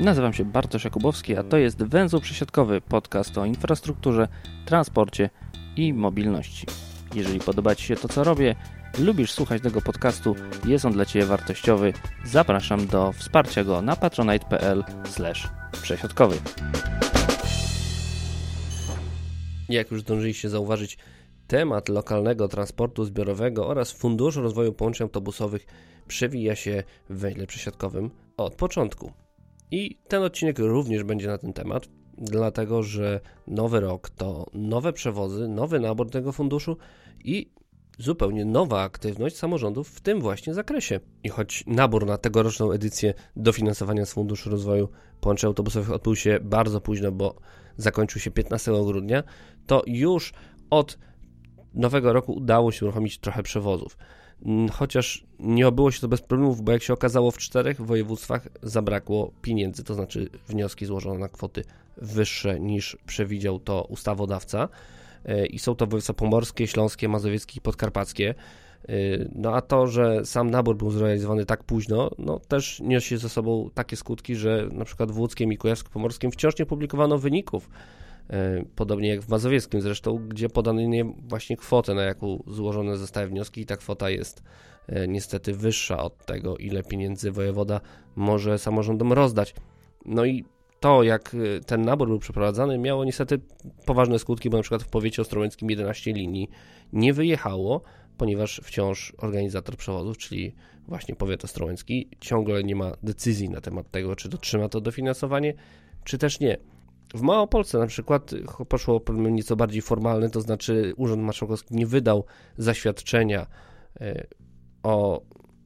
Nazywam 0.00 0.32
się 0.32 0.44
Bartosz 0.44 0.84
Jakubowski, 0.84 1.36
a 1.36 1.42
to 1.42 1.56
jest 1.56 1.82
Węzeł 1.82 2.20
Przesiadkowy, 2.20 2.80
podcast 2.80 3.38
o 3.38 3.44
infrastrukturze, 3.44 4.28
transporcie 4.66 5.30
i 5.76 5.92
mobilności. 5.92 6.66
Jeżeli 7.14 7.40
podoba 7.40 7.74
Ci 7.74 7.86
się 7.86 7.96
to, 7.96 8.08
co 8.08 8.24
robię, 8.24 8.54
lubisz 8.98 9.32
słuchać 9.32 9.62
tego 9.62 9.82
podcastu, 9.82 10.36
jest 10.66 10.84
on 10.84 10.92
dla 10.92 11.04
Ciebie 11.04 11.26
wartościowy, 11.26 11.92
zapraszam 12.24 12.86
do 12.86 13.12
wsparcia 13.12 13.64
go 13.64 13.82
na 13.82 13.96
patronite.pl 13.96 14.84
przesiadkowy. 15.82 16.36
Jak 19.68 19.90
już 19.90 20.00
zdążyliście 20.00 20.48
zauważyć, 20.48 20.98
temat 21.48 21.88
lokalnego 21.88 22.48
transportu 22.48 23.04
zbiorowego 23.04 23.68
oraz 23.68 23.92
Funduszu 23.92 24.42
Rozwoju 24.42 24.72
Połączeń 24.72 25.04
Autobusowych 25.04 25.66
przewija 26.08 26.56
się 26.56 26.82
w 27.10 27.18
węźle 27.18 27.46
przesiadkowym 27.46 28.10
od 28.36 28.54
początku. 28.54 29.12
I 29.70 29.98
ten 30.08 30.22
odcinek 30.22 30.58
również 30.58 31.04
będzie 31.04 31.26
na 31.26 31.38
ten 31.38 31.52
temat, 31.52 31.88
dlatego 32.18 32.82
że 32.82 33.20
nowy 33.46 33.80
rok 33.80 34.10
to 34.10 34.46
nowe 34.52 34.92
przewozy, 34.92 35.48
nowy 35.48 35.80
nabór 35.80 36.10
tego 36.10 36.32
funduszu 36.32 36.76
i 37.24 37.50
zupełnie 37.98 38.44
nowa 38.44 38.82
aktywność 38.82 39.36
samorządów 39.36 39.88
w 39.88 40.00
tym 40.00 40.20
właśnie 40.20 40.54
zakresie. 40.54 41.00
I 41.24 41.28
choć 41.28 41.64
nabór 41.66 42.06
na 42.06 42.18
tegoroczną 42.18 42.72
edycję 42.72 43.14
dofinansowania 43.36 44.06
z 44.06 44.12
Funduszu 44.12 44.50
Rozwoju 44.50 44.88
Połączeń 45.20 45.48
Autobusowych 45.48 45.90
odbył 45.90 46.16
się 46.16 46.38
bardzo 46.42 46.80
późno, 46.80 47.12
bo 47.12 47.34
zakończył 47.76 48.20
się 48.20 48.30
15 48.30 48.72
grudnia, 48.84 49.22
to 49.66 49.82
już 49.86 50.32
od 50.70 50.98
nowego 51.78 52.12
roku 52.12 52.32
udało 52.32 52.72
się 52.72 52.86
uruchomić 52.86 53.18
trochę 53.18 53.42
przewozów. 53.42 53.96
Mm, 54.44 54.68
chociaż 54.68 55.24
nie 55.38 55.68
obyło 55.68 55.90
się 55.90 56.00
to 56.00 56.08
bez 56.08 56.20
problemów, 56.20 56.62
bo 56.62 56.72
jak 56.72 56.82
się 56.82 56.92
okazało 56.92 57.30
w 57.30 57.38
czterech 57.38 57.80
województwach 57.80 58.48
zabrakło 58.62 59.32
pieniędzy, 59.42 59.84
to 59.84 59.94
znaczy 59.94 60.28
wnioski 60.48 60.86
złożono 60.86 61.18
na 61.18 61.28
kwoty 61.28 61.64
wyższe 61.96 62.60
niż 62.60 62.96
przewidział 63.06 63.58
to 63.58 63.84
ustawodawca 63.84 64.68
e, 65.24 65.46
i 65.46 65.58
są 65.58 65.74
to 65.74 65.86
województwa 65.86 66.14
pomorskie, 66.14 66.66
śląskie, 66.66 67.08
mazowieckie 67.08 67.58
i 67.58 67.60
podkarpackie. 67.60 68.34
E, 68.88 68.92
no 69.34 69.54
a 69.54 69.60
to, 69.60 69.86
że 69.86 70.24
sam 70.24 70.50
nabór 70.50 70.76
był 70.76 70.90
zrealizowany 70.90 71.46
tak 71.46 71.64
późno, 71.64 72.10
no 72.18 72.38
też 72.38 72.80
niesie 72.80 73.18
ze 73.18 73.28
sobą 73.28 73.70
takie 73.74 73.96
skutki, 73.96 74.36
że 74.36 74.68
na 74.72 74.84
przykład 74.84 75.10
w 75.10 75.18
Łódzkiem 75.18 75.52
i 75.52 75.58
Kujawsko-Pomorskim 75.58 76.30
wciąż 76.30 76.58
nie 76.58 76.66
publikowano 76.66 77.18
wyników 77.18 77.68
podobnie 78.76 79.08
jak 79.08 79.22
w 79.22 79.28
Mazowieckim 79.28 79.80
zresztą, 79.80 80.28
gdzie 80.28 80.48
podano 80.48 80.80
nie 80.80 81.04
właśnie 81.04 81.56
kwotę, 81.56 81.94
na 81.94 82.02
jaką 82.02 82.42
złożone 82.46 82.96
zostały 82.96 83.26
wnioski 83.26 83.60
i 83.60 83.66
ta 83.66 83.76
kwota 83.76 84.10
jest 84.10 84.42
e, 84.86 85.08
niestety 85.08 85.52
wyższa 85.52 86.02
od 86.02 86.26
tego, 86.26 86.56
ile 86.56 86.82
pieniędzy 86.82 87.30
wojewoda 87.30 87.80
może 88.16 88.58
samorządom 88.58 89.12
rozdać. 89.12 89.54
No 90.06 90.24
i 90.24 90.44
to, 90.80 91.02
jak 91.02 91.34
e, 91.34 91.60
ten 91.60 91.82
nabór 91.82 92.08
był 92.08 92.18
przeprowadzany, 92.18 92.78
miało 92.78 93.04
niestety 93.04 93.40
poważne 93.86 94.18
skutki, 94.18 94.50
bo 94.50 94.56
na 94.56 94.62
przykład 94.62 94.82
w 94.82 94.88
powiecie 94.88 95.22
ostrołęckim 95.22 95.70
11 95.70 96.12
linii 96.12 96.48
nie 96.92 97.12
wyjechało, 97.12 97.82
ponieważ 98.16 98.60
wciąż 98.64 99.12
organizator 99.18 99.76
przewozów, 99.76 100.18
czyli 100.18 100.54
właśnie 100.88 101.14
powiat 101.14 101.44
ostrołęcki, 101.44 102.08
ciągle 102.20 102.64
nie 102.64 102.76
ma 102.76 102.92
decyzji 103.02 103.50
na 103.50 103.60
temat 103.60 103.90
tego, 103.90 104.16
czy 104.16 104.28
dotrzyma 104.28 104.68
to 104.68 104.80
dofinansowanie, 104.80 105.54
czy 106.04 106.18
też 106.18 106.40
nie. 106.40 106.58
W 107.14 107.20
Małopolsce 107.20 107.78
na 107.78 107.86
przykład 107.86 108.30
poszło 108.68 109.00
problem 109.00 109.34
nieco 109.34 109.56
bardziej 109.56 109.82
formalny, 109.82 110.30
to 110.30 110.40
znaczy 110.40 110.92
Urząd 110.96 111.22
Marszałkowski 111.22 111.74
nie 111.74 111.86
wydał 111.86 112.24
zaświadczenia 112.58 113.46
e, 114.00 114.26
o 114.82 115.22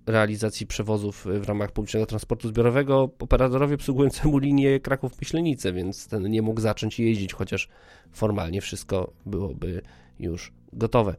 realizacji 0.07 0.67
przewozów 0.67 1.27
w 1.41 1.49
ramach 1.49 1.73
publicznego 1.73 2.07
transportu 2.07 2.49
zbiorowego 2.49 3.11
operatorowi 3.19 3.75
obsługującemu 3.75 4.39
linię 4.39 4.81
Kraków-Myślenice, 4.81 5.73
więc 5.73 6.09
ten 6.09 6.31
nie 6.31 6.43
mógł 6.43 6.61
zacząć 6.61 7.01
jeździć, 7.01 7.35
chociaż 7.35 7.69
formalnie 8.13 8.61
wszystko 8.61 9.13
byłoby 9.27 9.83
już 10.19 10.53
gotowe. 10.73 11.15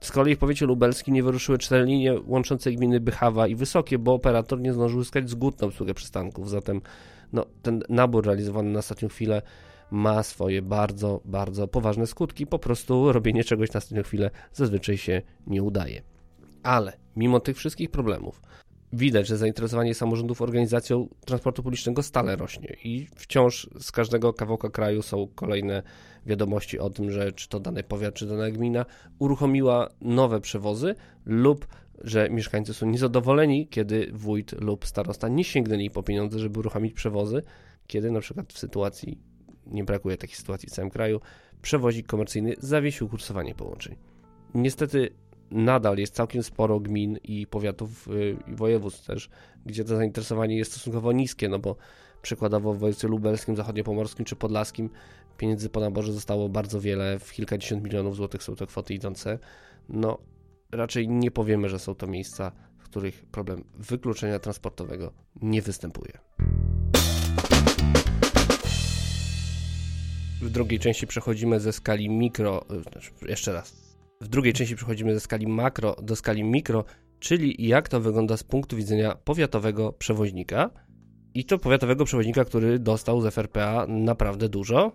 Z 0.00 0.12
kolei 0.12 0.36
w 0.36 0.38
powiecie 0.38 0.66
lubelskim 0.66 1.14
nie 1.14 1.22
wyruszyły 1.22 1.58
cztery 1.58 1.84
linie 1.84 2.14
łączące 2.26 2.72
gminy 2.72 3.00
Bychawa 3.00 3.46
i 3.46 3.54
Wysokie, 3.54 3.98
bo 3.98 4.14
operator 4.14 4.60
nie 4.60 4.72
zdążył 4.72 4.98
uzyskać 4.98 5.30
zgód 5.30 5.60
na 5.60 5.66
obsługę 5.66 5.94
przystanków, 5.94 6.50
zatem 6.50 6.80
no, 7.32 7.46
ten 7.62 7.82
nabór 7.88 8.26
realizowany 8.26 8.70
na 8.70 8.78
ostatnią 8.78 9.08
chwilę 9.08 9.42
ma 9.90 10.22
swoje 10.22 10.62
bardzo, 10.62 11.20
bardzo 11.24 11.68
poważne 11.68 12.06
skutki. 12.06 12.46
Po 12.46 12.58
prostu 12.58 13.12
robienie 13.12 13.44
czegoś 13.44 13.72
na 13.72 13.78
ostatnią 13.78 14.02
chwilę 14.02 14.30
zazwyczaj 14.52 14.98
się 14.98 15.22
nie 15.46 15.62
udaje. 15.62 16.02
Ale 16.62 16.92
mimo 17.16 17.40
tych 17.40 17.56
wszystkich 17.56 17.90
problemów, 17.90 18.40
widać, 18.94 19.26
że 19.26 19.36
zainteresowanie 19.36 19.94
samorządów 19.94 20.42
organizacją 20.42 21.08
transportu 21.26 21.62
publicznego 21.62 22.02
stale 22.02 22.36
rośnie 22.36 22.76
i 22.84 23.06
wciąż 23.16 23.70
z 23.80 23.92
każdego 23.92 24.32
kawałka 24.32 24.70
kraju 24.70 25.02
są 25.02 25.28
kolejne 25.34 25.82
wiadomości 26.26 26.78
o 26.78 26.90
tym, 26.90 27.10
że 27.10 27.32
czy 27.32 27.48
to 27.48 27.60
dany 27.60 27.82
powiat, 27.82 28.14
czy 28.14 28.26
dana 28.26 28.50
gmina 28.50 28.84
uruchomiła 29.18 29.88
nowe 30.00 30.40
przewozy 30.40 30.94
lub 31.26 31.66
że 32.00 32.30
mieszkańcy 32.30 32.74
są 32.74 32.86
niezadowoleni, 32.86 33.68
kiedy 33.68 34.10
wójt 34.12 34.60
lub 34.60 34.86
starosta 34.86 35.28
nie 35.28 35.44
sięgnęli 35.44 35.90
po 35.90 36.02
pieniądze, 36.02 36.38
żeby 36.38 36.58
uruchomić 36.58 36.94
przewozy, 36.94 37.42
kiedy 37.86 38.10
na 38.10 38.20
przykład 38.20 38.52
w 38.52 38.58
sytuacji, 38.58 39.18
nie 39.66 39.84
brakuje 39.84 40.16
takich 40.16 40.36
sytuacji 40.36 40.68
w 40.68 40.72
całym 40.72 40.90
kraju, 40.90 41.20
przewozik 41.62 42.06
komercyjny 42.06 42.54
zawiesił 42.58 43.08
kursowanie 43.08 43.54
połączeń. 43.54 43.96
Niestety 44.54 45.10
nadal 45.50 45.98
jest 45.98 46.14
całkiem 46.14 46.42
sporo 46.42 46.80
gmin 46.80 47.18
i 47.22 47.46
powiatów 47.46 48.08
y, 48.08 48.36
i 48.46 48.54
województw 48.54 49.06
też, 49.06 49.30
gdzie 49.66 49.84
to 49.84 49.96
zainteresowanie 49.96 50.56
jest 50.56 50.70
stosunkowo 50.72 51.12
niskie, 51.12 51.48
no 51.48 51.58
bo 51.58 51.76
przykładowo 52.22 52.74
w 52.74 52.78
województwie 52.78 53.08
lubelskim, 53.08 53.56
zachodniopomorskim 53.56 54.24
czy 54.24 54.36
podlaskim 54.36 54.90
pieniędzy 55.38 55.68
po 55.68 55.80
naborze 55.80 56.12
zostało 56.12 56.48
bardzo 56.48 56.80
wiele, 56.80 57.18
w 57.18 57.32
kilkadziesiąt 57.32 57.84
milionów 57.84 58.16
złotych 58.16 58.42
są 58.42 58.56
to 58.56 58.66
kwoty 58.66 58.94
idące. 58.94 59.38
No, 59.88 60.18
raczej 60.72 61.08
nie 61.08 61.30
powiemy, 61.30 61.68
że 61.68 61.78
są 61.78 61.94
to 61.94 62.06
miejsca, 62.06 62.52
w 62.78 62.84
których 62.84 63.26
problem 63.26 63.64
wykluczenia 63.74 64.38
transportowego 64.38 65.12
nie 65.42 65.62
występuje. 65.62 66.18
W 70.42 70.50
drugiej 70.50 70.78
części 70.78 71.06
przechodzimy 71.06 71.60
ze 71.60 71.72
skali 71.72 72.10
mikro, 72.10 72.64
e, 72.70 72.82
znaczy, 72.82 73.10
jeszcze 73.28 73.52
raz. 73.52 73.96
W 74.20 74.28
drugiej 74.28 74.52
części 74.52 74.76
przechodzimy 74.76 75.14
ze 75.14 75.20
skali 75.20 75.46
makro 75.46 75.96
do 76.02 76.16
skali 76.16 76.44
mikro, 76.44 76.84
czyli 77.18 77.68
jak 77.68 77.88
to 77.88 78.00
wygląda 78.00 78.36
z 78.36 78.44
punktu 78.44 78.76
widzenia 78.76 79.14
powiatowego 79.14 79.92
przewoźnika. 79.92 80.70
I 81.34 81.44
to 81.44 81.58
powiatowego 81.58 82.04
przewoźnika, 82.04 82.44
który 82.44 82.78
dostał 82.78 83.20
z 83.20 83.34
FRPA 83.34 83.86
naprawdę 83.88 84.48
dużo. 84.48 84.92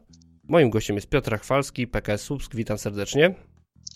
Moim 0.47 0.69
gościem 0.69 0.95
jest 0.95 1.09
Piotr 1.09 1.39
Chwalski, 1.39 1.87
PKS 1.87 2.21
Słupsk. 2.21 2.55
Witam 2.55 2.77
serdecznie. 2.77 3.35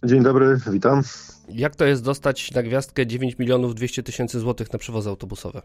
Dzień 0.04 0.24
dobry, 0.24 0.58
witam. 0.72 1.02
Jak 1.50 1.76
to 1.76 1.86
jest 1.86 2.04
dostać 2.04 2.52
na 2.52 2.64
gwiazdkę 2.64 3.08
9 3.08 3.40
milionów 3.40 3.76
200 3.76 4.04
tysięcy 4.04 4.40
złotych 4.40 4.74
na 4.74 4.80
przewozy 4.80 5.10
autobusowe? 5.10 5.62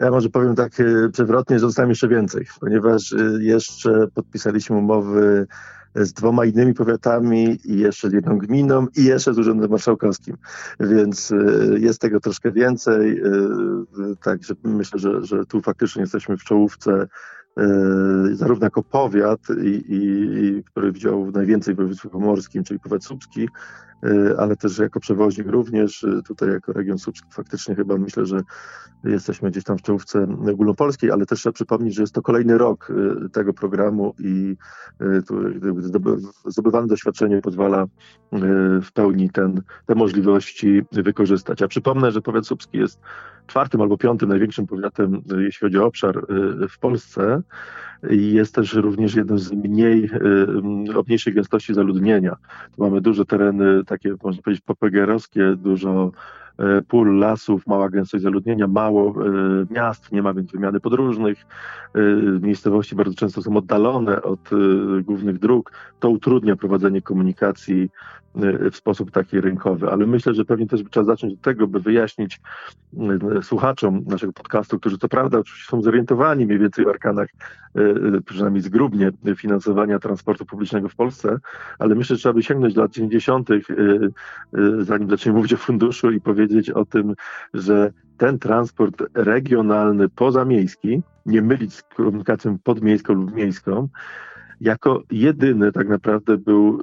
Ja 0.00 0.10
może 0.10 0.28
powiem 0.28 0.54
tak 0.54 0.80
y, 0.80 1.10
przewrotnie, 1.12 1.58
że 1.58 1.66
dostałem 1.66 1.90
jeszcze 1.90 2.08
więcej, 2.08 2.46
ponieważ 2.60 3.12
y, 3.12 3.38
jeszcze 3.40 4.06
podpisaliśmy 4.14 4.76
umowy 4.76 5.46
z 5.94 6.12
dwoma 6.12 6.44
innymi 6.44 6.74
powiatami 6.74 7.58
i 7.64 7.78
jeszcze 7.78 8.10
z 8.10 8.12
jedną 8.12 8.38
gminą 8.38 8.86
i 8.96 9.04
jeszcze 9.04 9.34
z 9.34 9.38
Urzędem 9.38 9.70
Marszałkowskim, 9.70 10.36
więc 10.80 11.30
y, 11.30 11.76
jest 11.80 12.00
tego 12.00 12.20
troszkę 12.20 12.52
więcej, 12.52 13.22
także 14.22 14.54
myślę, 14.64 14.98
że, 14.98 15.24
że 15.24 15.44
tu 15.44 15.60
faktycznie 15.60 16.02
jesteśmy 16.02 16.36
w 16.36 16.44
czołówce 16.44 17.08
zarówno 18.32 18.66
jako 18.66 18.82
powiat, 18.82 19.40
i, 19.64 19.84
i, 19.88 20.64
który 20.64 20.92
wziął 20.92 21.30
najwięcej 21.30 21.74
w 21.74 21.76
województwie 21.76 22.08
pomorskim, 22.08 22.64
czyli 22.64 22.80
powiat 22.80 23.04
słupski, 23.04 23.40
Y, 23.42 23.87
ale 24.38 24.56
też 24.56 24.78
jako 24.78 25.00
przewoźnik 25.00 25.46
również, 25.46 26.02
y, 26.02 26.22
tutaj 26.26 26.48
jako 26.48 26.72
region 26.72 26.98
Słupski 26.98 27.28
faktycznie 27.32 27.74
chyba 27.74 27.96
myślę, 27.96 28.26
że 28.26 28.40
jesteśmy 29.04 29.50
gdzieś 29.50 29.64
tam 29.64 29.78
w 29.78 29.82
czołówce 29.82 30.26
ogólnopolskiej, 30.52 31.10
ale 31.10 31.26
też 31.26 31.40
trzeba 31.40 31.52
przypomnieć, 31.52 31.94
że 31.94 32.02
jest 32.02 32.14
to 32.14 32.22
kolejny 32.22 32.58
rok 32.58 32.90
y, 33.26 33.28
tego 33.28 33.52
programu 33.52 34.14
i 34.18 34.56
zdobywane 36.44 36.86
doświadczenie 36.86 37.40
pozwala 37.40 37.86
w 38.82 38.92
pełni 38.92 39.30
ten, 39.30 39.62
te 39.86 39.94
możliwości 39.94 40.82
wykorzystać. 40.92 41.62
A 41.62 41.68
przypomnę, 41.68 42.12
że 42.12 42.22
powiat 42.22 42.46
słupski 42.46 42.78
jest 42.78 43.00
czwartym 43.46 43.80
albo 43.80 43.98
piątym 43.98 44.28
największym 44.28 44.66
powiatem, 44.66 45.22
jeśli 45.38 45.66
chodzi 45.66 45.78
o 45.78 45.86
obszar 45.86 46.26
w 46.70 46.78
Polsce 46.78 47.42
i 48.10 48.32
jest 48.32 48.54
też 48.54 48.74
również 48.74 49.14
jednym 49.14 49.38
z 49.38 49.52
mniej, 49.52 50.10
o 50.96 51.02
mniejszej 51.06 51.34
gęstości 51.34 51.74
zaludnienia. 51.74 52.36
Tu 52.76 52.82
mamy 52.82 53.00
duże 53.00 53.24
tereny 53.24 53.84
takie, 53.88 54.14
można 54.22 54.42
powiedzieć, 54.42 54.64
popegerowskie, 54.64 55.56
dużo 55.56 56.10
pól, 56.88 57.18
lasów, 57.18 57.66
mała 57.66 57.88
gęstość 57.88 58.22
zaludnienia, 58.22 58.66
mało 58.66 59.14
miast, 59.70 60.12
nie 60.12 60.22
ma 60.22 60.34
więc 60.34 60.52
wymiany 60.52 60.80
podróżnych, 60.80 61.38
miejscowości 62.40 62.96
bardzo 62.96 63.14
często 63.14 63.42
są 63.42 63.56
oddalone 63.56 64.22
od 64.22 64.50
głównych 65.02 65.38
dróg, 65.38 65.72
to 66.00 66.10
utrudnia 66.10 66.56
prowadzenie 66.56 67.02
komunikacji 67.02 67.90
w 68.72 68.76
sposób 68.76 69.10
taki 69.10 69.40
rynkowy, 69.40 69.90
ale 69.90 70.06
myślę, 70.06 70.34
że 70.34 70.44
pewnie 70.44 70.66
też 70.66 70.80
trzeba 70.90 71.06
zacząć 71.06 71.34
od 71.34 71.40
tego, 71.40 71.66
by 71.66 71.80
wyjaśnić 71.80 72.40
słuchaczom 73.42 74.04
naszego 74.06 74.32
podcastu, 74.32 74.78
którzy 74.78 74.98
co 74.98 75.08
prawda 75.08 75.38
oczywiście 75.38 75.70
są 75.70 75.82
zorientowani 75.82 76.46
mniej 76.46 76.58
więcej 76.58 76.86
o 76.86 76.90
arkanach, 76.90 77.28
przynajmniej 78.24 78.62
zgrubnie, 78.62 79.10
finansowania 79.36 79.98
transportu 79.98 80.46
publicznego 80.46 80.88
w 80.88 80.94
Polsce, 80.94 81.38
ale 81.78 81.94
myślę, 81.94 82.16
że 82.16 82.20
trzeba 82.20 82.32
by 82.32 82.42
sięgnąć 82.42 82.74
do 82.74 82.82
lat 82.82 82.90
90., 82.90 83.48
zanim 84.78 85.10
zaczniemy 85.10 85.36
mówić 85.36 85.52
o 85.52 85.56
funduszu 85.56 86.10
i 86.10 86.20
powiedzieć 86.20 86.47
o 86.74 86.84
tym, 86.84 87.14
że 87.54 87.92
ten 88.16 88.38
transport 88.38 89.02
regionalny 89.14 90.08
pozamiejski, 90.08 91.02
nie 91.26 91.42
mylić 91.42 91.74
z 91.74 91.82
komunikacją 91.82 92.58
podmiejską 92.58 93.14
lub 93.14 93.34
miejską, 93.34 93.88
jako 94.60 95.02
jedyny 95.10 95.72
tak 95.72 95.88
naprawdę 95.88 96.36
był, 96.36 96.82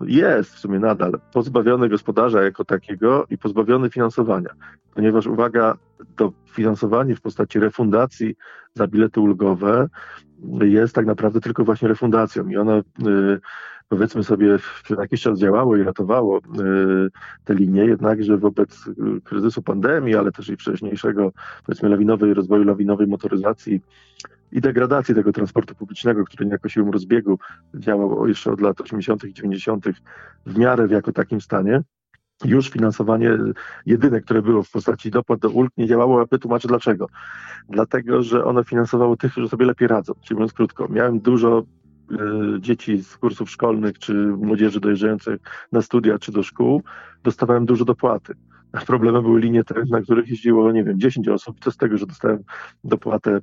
jest 0.00 0.54
w 0.54 0.58
sumie 0.58 0.78
nadal, 0.78 1.20
pozbawiony 1.32 1.88
gospodarza 1.88 2.42
jako 2.42 2.64
takiego 2.64 3.26
i 3.30 3.38
pozbawiony 3.38 3.90
finansowania. 3.90 4.50
Ponieważ 4.94 5.26
uwaga, 5.26 5.76
to 6.16 6.32
finansowanie 6.50 7.16
w 7.16 7.20
postaci 7.20 7.58
refundacji 7.58 8.34
za 8.74 8.86
bilety 8.86 9.20
ulgowe 9.20 9.88
jest 10.60 10.94
tak 10.94 11.06
naprawdę 11.06 11.40
tylko 11.40 11.64
właśnie 11.64 11.88
refundacją 11.88 12.48
i 12.48 12.56
ona 12.56 12.76
y, 12.78 12.82
powiedzmy 13.88 14.24
sobie 14.24 14.58
przez 14.84 14.98
jakiś 14.98 15.22
czas 15.22 15.38
działało 15.38 15.76
i 15.76 15.82
ratowało 15.82 16.38
y, 16.38 16.40
te 17.44 17.54
linie, 17.54 17.84
jednakże 17.84 18.38
wobec 18.38 18.84
kryzysu 19.24 19.62
pandemii, 19.62 20.16
ale 20.16 20.32
też 20.32 20.48
i 20.48 20.56
wcześniejszego 20.56 21.32
powiedzmy 21.66 21.88
lawinowej 21.88 22.34
rozwoju 22.34 22.64
lawinowej 22.64 23.06
motoryzacji 23.06 23.80
i 24.52 24.60
degradacji 24.60 25.14
tego 25.14 25.32
transportu 25.32 25.74
publicznego, 25.74 26.24
który 26.24 26.46
niejako 26.46 26.68
siłą 26.68 26.90
rozbiegu 26.90 27.38
działał 27.74 28.28
jeszcze 28.28 28.52
od 28.52 28.60
lat 28.60 28.80
80. 28.80 29.24
i 29.24 29.32
90. 29.32 29.84
w 30.46 30.58
miarę 30.58 30.86
w 30.86 30.90
jako 30.90 31.12
takim 31.12 31.40
stanie. 31.40 31.82
Już 32.44 32.70
finansowanie 32.70 33.30
jedyne, 33.86 34.20
które 34.20 34.42
było 34.42 34.62
w 34.62 34.70
postaci 34.70 35.10
dopłat 35.10 35.40
do 35.40 35.50
ulg, 35.50 35.72
nie 35.76 35.86
działało, 35.86 36.20
a 36.20 36.26
wytłumaczę 36.26 36.68
dlaczego. 36.68 37.08
Dlatego, 37.68 38.22
że 38.22 38.44
ono 38.44 38.64
finansowało 38.64 39.16
tych, 39.16 39.32
którzy 39.32 39.48
sobie 39.48 39.66
lepiej 39.66 39.88
radzą. 39.88 40.12
Czyli 40.20 40.34
mówiąc 40.34 40.52
krótko, 40.52 40.88
miałem 40.88 41.20
dużo 41.20 41.58
y, 41.58 41.85
dzieci 42.58 43.02
z 43.02 43.16
kursów 43.16 43.50
szkolnych, 43.50 43.98
czy 43.98 44.14
młodzieży 44.14 44.80
dojeżdżających 44.80 45.40
na 45.72 45.82
studia, 45.82 46.18
czy 46.18 46.32
do 46.32 46.42
szkół, 46.42 46.82
dostawałem 47.24 47.66
dużo 47.66 47.84
dopłaty. 47.84 48.34
Problemem 48.86 49.22
były 49.22 49.40
linie 49.40 49.64
te, 49.64 49.74
na 49.90 50.00
których 50.00 50.28
jeździło, 50.28 50.72
nie 50.72 50.84
wiem, 50.84 51.00
10 51.00 51.28
osób. 51.28 51.56
Co 51.60 51.70
z 51.70 51.76
tego, 51.76 51.98
że 51.98 52.06
dostałem 52.06 52.38
dopłatę, 52.84 53.36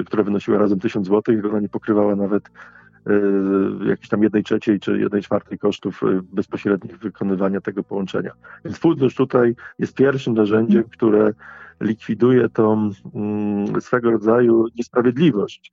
y, 0.00 0.04
która 0.04 0.22
wynosiła 0.22 0.58
razem 0.58 0.80
1000 0.80 1.06
zł 1.06 1.34
i 1.34 1.48
ona 1.48 1.60
nie 1.60 1.68
pokrywała 1.68 2.16
nawet 2.16 2.48
y, 2.48 3.88
jakiejś 3.88 4.08
tam 4.08 4.22
jednej 4.22 4.42
trzeciej 4.42 4.80
czy 4.80 4.98
jednej 4.98 5.22
czwartej 5.22 5.58
kosztów 5.58 6.02
y, 6.02 6.22
bezpośrednich 6.32 6.98
wykonywania 6.98 7.60
tego 7.60 7.82
połączenia. 7.82 8.30
Więc 8.64 8.78
fundusz 8.78 9.14
tutaj 9.14 9.54
jest 9.78 9.94
pierwszym 9.94 10.34
narzędziem, 10.34 10.84
które 10.84 11.32
likwiduje 11.80 12.48
tą 12.48 12.90
mm, 13.14 13.80
swego 13.80 14.10
rodzaju 14.10 14.66
niesprawiedliwość, 14.76 15.72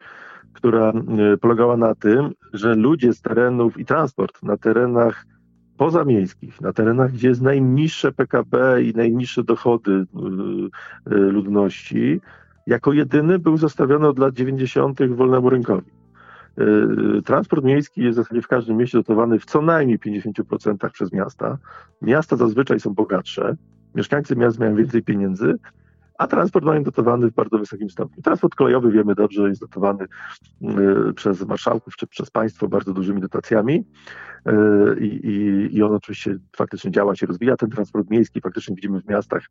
która 0.54 0.94
polegała 1.42 1.78
na 1.78 1.96
tym, 1.96 2.32
że 2.54 2.76
ludzie 2.76 3.14
z 3.14 3.22
terenów 3.22 3.80
i 3.80 3.86
transport 3.86 4.44
na 4.44 4.58
terenach 4.58 5.26
pozamiejskich, 5.78 6.62
na 6.62 6.74
terenach, 6.74 7.12
gdzie 7.12 7.28
jest 7.28 7.42
najniższe 7.42 8.12
PKB 8.12 8.84
i 8.84 8.94
najniższe 8.94 9.44
dochody 9.44 9.92
y, 9.92 11.14
y, 11.14 11.16
ludności, 11.16 12.22
jako 12.68 12.94
jedyny 12.94 13.40
był 13.40 13.58
zostawiony 13.58 14.08
od 14.08 14.20
lat 14.20 14.34
90. 14.34 15.00
wolnemu 15.16 15.50
rynkowi. 15.50 15.92
Transport 17.26 17.64
miejski 17.64 18.02
jest 18.02 18.20
w 18.20 18.22
zasadzie 18.22 18.42
w 18.42 18.48
każdym 18.48 18.78
mieście 18.78 18.98
dotowany 18.98 19.40
w 19.40 19.46
co 19.46 19.62
najmniej 19.62 20.00
50% 20.00 20.90
przez 20.90 21.12
miasta. 21.12 21.58
Miasta 22.02 22.36
zazwyczaj 22.36 22.80
są 22.80 22.94
bogatsze, 22.94 23.56
mieszkańcy 23.96 24.36
miast 24.36 24.60
mają 24.60 24.76
więcej 24.76 25.04
pieniędzy, 25.04 25.56
a 26.22 26.28
transport 26.28 26.66
mają 26.66 26.84
dotowany 26.84 27.32
w 27.32 27.34
bardzo 27.34 27.58
wysokim 27.58 27.90
stopniu. 27.90 28.22
Transport 28.22 28.56
kolejowy, 28.56 28.92
wiemy 28.92 29.16
dobrze, 29.16 29.50
jest 29.50 29.62
dotowany 29.62 30.06
y, 31.10 31.14
przez 31.14 31.46
marszałków 31.46 31.96
czy 31.96 32.08
przez 32.08 32.30
państwo 32.32 32.68
bardzo 32.68 32.94
dużymi 32.94 33.22
dotacjami 33.22 33.86
y, 34.48 34.52
i, 35.00 35.06
i, 35.06 35.68
i 35.78 35.84
on 35.84 35.92
oczywiście 35.92 36.38
faktycznie 36.56 36.92
działa, 36.92 37.16
się 37.16 37.26
rozwija. 37.26 37.58
Ten 37.58 37.70
transport 37.70 38.10
miejski 38.10 38.42
faktycznie 38.42 38.76
widzimy 38.76 39.02
w 39.02 39.08
miastach, 39.08 39.44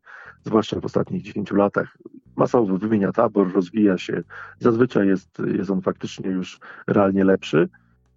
zwłaszcza 0.43 0.79
w 0.79 0.85
ostatnich 0.85 1.21
10 1.21 1.51
latach, 1.51 1.97
masowo 2.35 2.77
wymienia 2.77 3.11
tabor, 3.11 3.53
rozwija 3.53 3.97
się. 3.97 4.23
Zazwyczaj 4.59 5.07
jest, 5.07 5.41
jest 5.53 5.69
on 5.69 5.81
faktycznie 5.81 6.29
już 6.29 6.59
realnie 6.87 7.23
lepszy. 7.23 7.69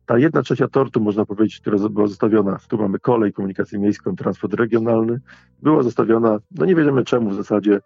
Ta 0.06 0.18
jedna 0.18 0.42
trzecia 0.42 0.68
tortu, 0.68 1.00
można 1.00 1.26
powiedzieć, 1.26 1.60
która 1.60 1.78
była 1.88 2.06
zostawiona, 2.06 2.58
tu 2.68 2.78
mamy 2.78 2.98
kolej, 2.98 3.32
komunikację 3.32 3.78
miejską, 3.78 4.16
transport 4.16 4.54
regionalny, 4.54 5.20
była 5.62 5.82
zostawiona, 5.82 6.38
no 6.50 6.66
nie 6.66 6.74
wiemy 6.74 7.04
czemu 7.04 7.30
w 7.30 7.34
zasadzie, 7.34 7.80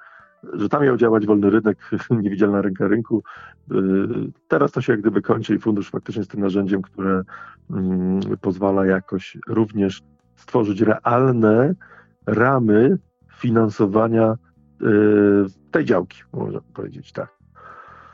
że 0.52 0.68
tam 0.68 0.84
miał 0.84 0.96
działać 0.96 1.26
wolny 1.26 1.50
rynek, 1.50 1.90
niewidzialna 2.22 2.62
ręka 2.62 2.88
rynku. 2.88 3.22
Y, 3.72 3.74
teraz 4.48 4.72
to 4.72 4.80
się 4.80 4.92
jak 4.92 5.00
gdyby 5.00 5.22
kończy 5.22 5.54
i 5.54 5.58
fundusz 5.58 5.90
faktycznie 5.90 6.20
jest 6.20 6.30
tym 6.30 6.40
narzędziem, 6.40 6.82
które 6.82 7.22
mm, 7.70 8.20
pozwala 8.40 8.86
jakoś 8.86 9.38
również 9.48 10.02
stworzyć 10.36 10.80
realne 10.80 11.74
ramy 12.26 12.98
finansowania 13.38 14.34
y, 14.82 14.86
tej 15.70 15.84
działki, 15.84 16.22
można 16.32 16.60
powiedzieć 16.74 17.12
tak. 17.12 17.38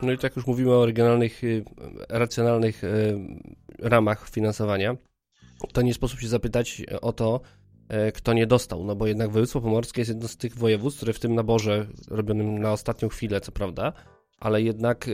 No 0.03 0.13
i 0.13 0.19
tak 0.19 0.37
już 0.37 0.47
mówimy 0.47 0.73
o 0.73 0.87
regionalnych, 0.87 1.45
y, 1.45 1.65
racjonalnych 2.09 2.83
ramach 3.79 4.29
finansowania, 4.29 4.97
to 5.73 5.83
nie 5.83 5.95
sposób 5.95 6.21
się 6.21 6.29
zapytać 6.29 6.83
o 7.03 7.13
to, 7.13 7.41
kto 8.15 8.33
nie 8.33 8.47
dostał, 8.47 8.85
no 8.85 8.97
bo 8.97 9.07
jednak 9.07 9.31
województwo 9.31 9.61
pomorskie 9.61 10.01
jest 10.01 10.09
jedno 10.09 10.29
z 10.29 10.37
tych 10.37 10.57
województw, 10.57 10.99
które 10.99 11.13
w 11.13 11.21
tym 11.21 11.35
naborze 11.35 11.87
robionym 12.09 12.59
na 12.59 12.73
ostatnią 12.73 13.09
chwilę, 13.09 13.41
co 13.41 13.53
prawda, 13.53 13.93
ale 14.39 14.63
jednak 14.63 15.09
e, 15.09 15.13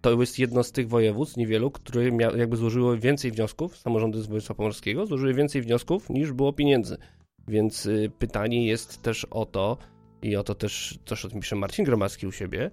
to 0.00 0.20
jest 0.20 0.38
jedno 0.38 0.62
z 0.62 0.72
tych 0.72 0.88
województw, 0.88 1.36
niewielu, 1.36 1.70
które 1.70 2.04
jakby 2.36 2.56
złożyły 2.56 2.98
więcej 2.98 3.30
wniosków, 3.30 3.76
samorządy 3.76 4.22
z 4.22 4.26
województwa 4.26 4.54
pomorskiego 4.54 5.06
złożyły 5.06 5.34
więcej 5.34 5.62
wniosków 5.62 6.10
niż 6.10 6.32
było 6.32 6.52
pieniędzy. 6.52 6.96
Więc 7.48 7.86
e, 7.86 7.90
pytanie 8.18 8.66
jest 8.66 9.02
też 9.02 9.24
o 9.24 9.46
to, 9.46 9.78
i 10.22 10.36
o 10.36 10.42
to 10.42 10.54
też 10.54 10.98
coś 11.04 11.24
o 11.24 11.28
tym 11.28 11.40
pisze 11.40 11.56
Marcin 11.56 11.84
Gromacki 11.84 12.26
u 12.26 12.32
siebie, 12.32 12.70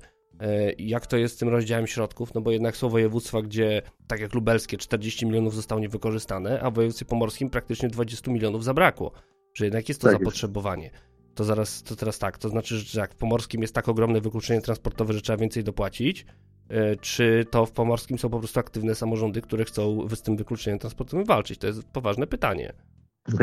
jak 0.78 1.08
to 1.08 1.18
jest 1.18 1.36
z 1.36 1.38
tym 1.38 1.50
rozdziałem 1.50 1.88
środków, 1.88 2.34
no 2.34 2.42
bo 2.42 2.52
jednak 2.52 2.78
są 2.78 2.90
województwa, 2.90 3.42
gdzie 3.42 3.82
tak 4.08 4.20
jak 4.20 4.34
lubelskie 4.34 4.78
40 4.78 5.26
milionów 5.26 5.56
zostało 5.56 5.82
niewykorzystane, 5.82 6.62
a 6.62 6.72
w 6.72 6.74
województwie 6.74 7.06
pomorskim 7.06 7.50
praktycznie 7.50 7.90
20 7.90 8.32
milionów 8.32 8.64
zabrakło 8.64 9.12
że 9.54 9.66
jednak 9.66 9.90
jest 9.90 10.02
to 10.02 10.08
tak 10.08 10.20
zapotrzebowanie. 10.20 10.92
To 11.36 11.44
zaraz, 11.44 11.84
to 11.84 11.96
teraz 11.96 12.20
tak, 12.20 12.38
to 12.38 12.50
znaczy, 12.50 12.78
że 12.78 13.00
jak 13.00 13.14
w 13.14 13.18
Pomorskim 13.18 13.62
jest 13.62 13.76
tak 13.76 13.90
ogromne 13.90 14.22
wykluczenie 14.22 14.62
transportowe, 14.62 15.14
że 15.14 15.22
trzeba 15.22 15.38
więcej 15.38 15.64
dopłacić, 15.64 16.26
e, 16.70 16.96
czy 16.96 17.46
to 17.52 17.66
w 17.66 17.72
Pomorskim 17.72 18.20
są 18.20 18.30
po 18.30 18.40
prostu 18.40 18.60
aktywne 18.60 18.96
samorządy, 18.96 19.42
które 19.42 19.66
chcą 19.66 20.08
z 20.16 20.22
tym 20.22 20.38
wykluczeniem 20.38 20.80
transportowym 20.80 21.26
walczyć? 21.26 21.60
To 21.60 21.68
jest 21.68 21.84
poważne 21.84 22.28
pytanie. 22.28 22.74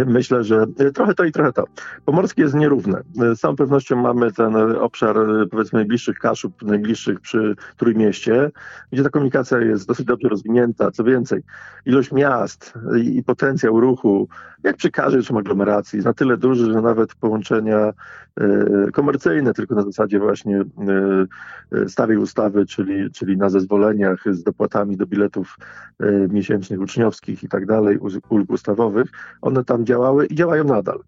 Myślę, 0.06 0.44
że 0.44 0.66
trochę 0.94 1.14
to 1.14 1.25
i 1.25 1.32
trochę 1.32 1.52
to. 1.52 1.64
Pomorskie 2.04 2.42
jest 2.42 2.54
nierówne. 2.54 3.02
Z 3.34 3.40
całą 3.40 3.56
pewnością 3.56 3.96
mamy 3.96 4.32
ten 4.32 4.56
obszar, 4.56 5.16
powiedzmy, 5.50 5.78
najbliższych 5.78 6.18
Kaszub, 6.18 6.62
najbliższych 6.62 7.20
przy 7.20 7.56
Trójmieście, 7.76 8.50
gdzie 8.92 9.02
ta 9.02 9.10
komunikacja 9.10 9.58
jest 9.58 9.88
dosyć 9.88 10.06
dobrze 10.06 10.28
rozwinięta. 10.28 10.90
Co 10.90 11.04
więcej, 11.04 11.42
ilość 11.87 12.12
miast 12.12 12.75
i 13.02 13.22
potencjał 13.22 13.80
ruchu, 13.80 14.28
jak 14.62 14.76
przy 14.76 14.90
każdej 14.90 15.38
aglomeracji, 15.38 15.96
jest 15.96 16.06
na 16.06 16.14
tyle 16.14 16.37
duży, 16.37 16.72
że 16.72 16.82
nawet 16.82 17.14
połączenia 17.14 17.92
komercyjne, 18.92 19.54
tylko 19.54 19.75
na 19.75 19.82
zasadzie 19.82 20.18
właśnie 20.18 20.64
starej 21.87 22.16
ustawy, 22.16 22.66
czyli, 22.66 23.10
czyli 23.10 23.37
na 23.37 23.50
zezwoleniach 23.50 24.25
z 24.30 24.42
dopłatami 24.42 24.96
do 24.96 25.06
biletów 25.06 25.56
miesięcznych, 26.28 26.80
uczniowskich 26.80 27.42
i 27.42 27.49
tak 27.49 27.66
dalej, 27.66 27.99
ulg 28.28 28.50
ustawowych, 28.50 29.08
one 29.42 29.64
tam 29.70 29.86
działały 29.86 30.26
i 30.26 30.34
działają 30.34 30.64
nadal. 30.64 31.00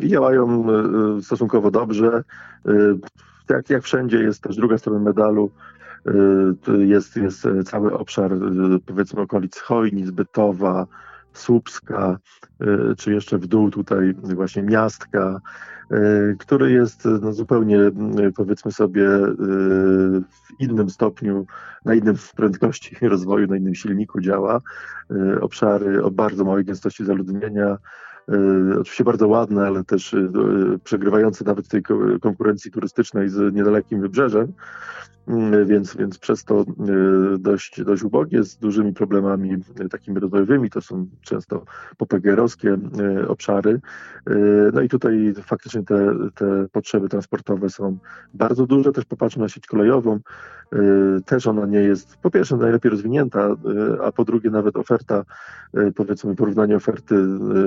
I 0.00 0.08
działają 0.08 0.66
e, 1.18 1.22
stosunkowo 1.22 1.70
dobrze. 1.70 2.24
E, 2.66 2.72
jak, 3.50 3.70
jak 3.70 3.82
wszędzie 3.82 4.18
jest 4.18 4.42
też 4.42 4.56
druga 4.56 4.78
strona 4.78 4.98
medalu. 4.98 5.50
Jest, 6.78 7.16
jest 7.16 7.48
cały 7.64 7.98
obszar, 7.98 8.32
powiedzmy, 8.86 9.20
okolic 9.20 9.58
Chojnic, 9.58 10.10
Bytowa, 10.10 10.86
Słupska, 11.32 12.18
czy 12.98 13.12
jeszcze 13.12 13.38
w 13.38 13.46
dół 13.46 13.70
tutaj 13.70 14.14
właśnie 14.14 14.62
Miastka, 14.62 15.40
który 16.38 16.72
jest 16.72 17.04
no, 17.22 17.32
zupełnie, 17.32 17.78
powiedzmy 18.36 18.72
sobie, 18.72 19.08
w 20.20 20.60
innym 20.60 20.90
stopniu, 20.90 21.46
na 21.84 21.94
innym 21.94 22.16
prędkości 22.36 22.96
rozwoju, 23.08 23.46
na 23.46 23.56
innym 23.56 23.74
silniku 23.74 24.20
działa. 24.20 24.60
Obszary 25.40 26.02
o 26.02 26.10
bardzo 26.10 26.44
małej 26.44 26.64
gęstości 26.64 27.04
zaludnienia, 27.04 27.78
oczywiście 28.80 29.04
bardzo 29.04 29.28
ładne, 29.28 29.66
ale 29.66 29.84
też 29.84 30.16
przegrywające 30.84 31.44
nawet 31.44 31.68
tej 31.68 31.82
konkurencji 32.22 32.70
turystycznej 32.70 33.28
z 33.28 33.54
niedalekim 33.54 34.00
wybrzeżem. 34.00 34.52
Mm, 35.28 35.66
więc, 35.66 35.96
więc 35.96 36.18
przez 36.18 36.44
to 36.44 36.60
y, 36.60 37.38
dość, 37.38 37.84
dość 37.84 38.02
ubogie, 38.02 38.44
z 38.44 38.56
dużymi 38.56 38.92
problemami 38.92 39.56
y, 39.80 39.88
takimi 39.88 40.20
rozwojowymi, 40.20 40.70
to 40.70 40.80
są 40.80 41.06
często 41.22 41.64
popegerowskie 41.96 42.78
y, 43.20 43.28
obszary. 43.28 43.80
No 44.72 44.80
i 44.80 44.88
tutaj 44.88 45.34
faktycznie 45.42 45.82
te, 45.82 46.14
te 46.34 46.66
potrzeby 46.72 47.08
transportowe 47.08 47.70
są 47.70 47.98
bardzo 48.34 48.66
duże, 48.66 48.92
też 48.92 49.04
popatrzmy 49.04 49.42
na 49.42 49.48
sieć 49.48 49.66
kolejową, 49.66 50.20
też 51.24 51.46
ona 51.46 51.66
nie 51.66 51.78
jest 51.78 52.16
po 52.16 52.30
pierwsze 52.30 52.56
najlepiej 52.56 52.90
rozwinięta, 52.90 53.48
a 54.04 54.12
po 54.12 54.24
drugie 54.24 54.50
nawet 54.50 54.76
oferta, 54.76 55.24
powiedzmy 55.96 56.36
porównanie 56.36 56.76
oferty 56.76 57.14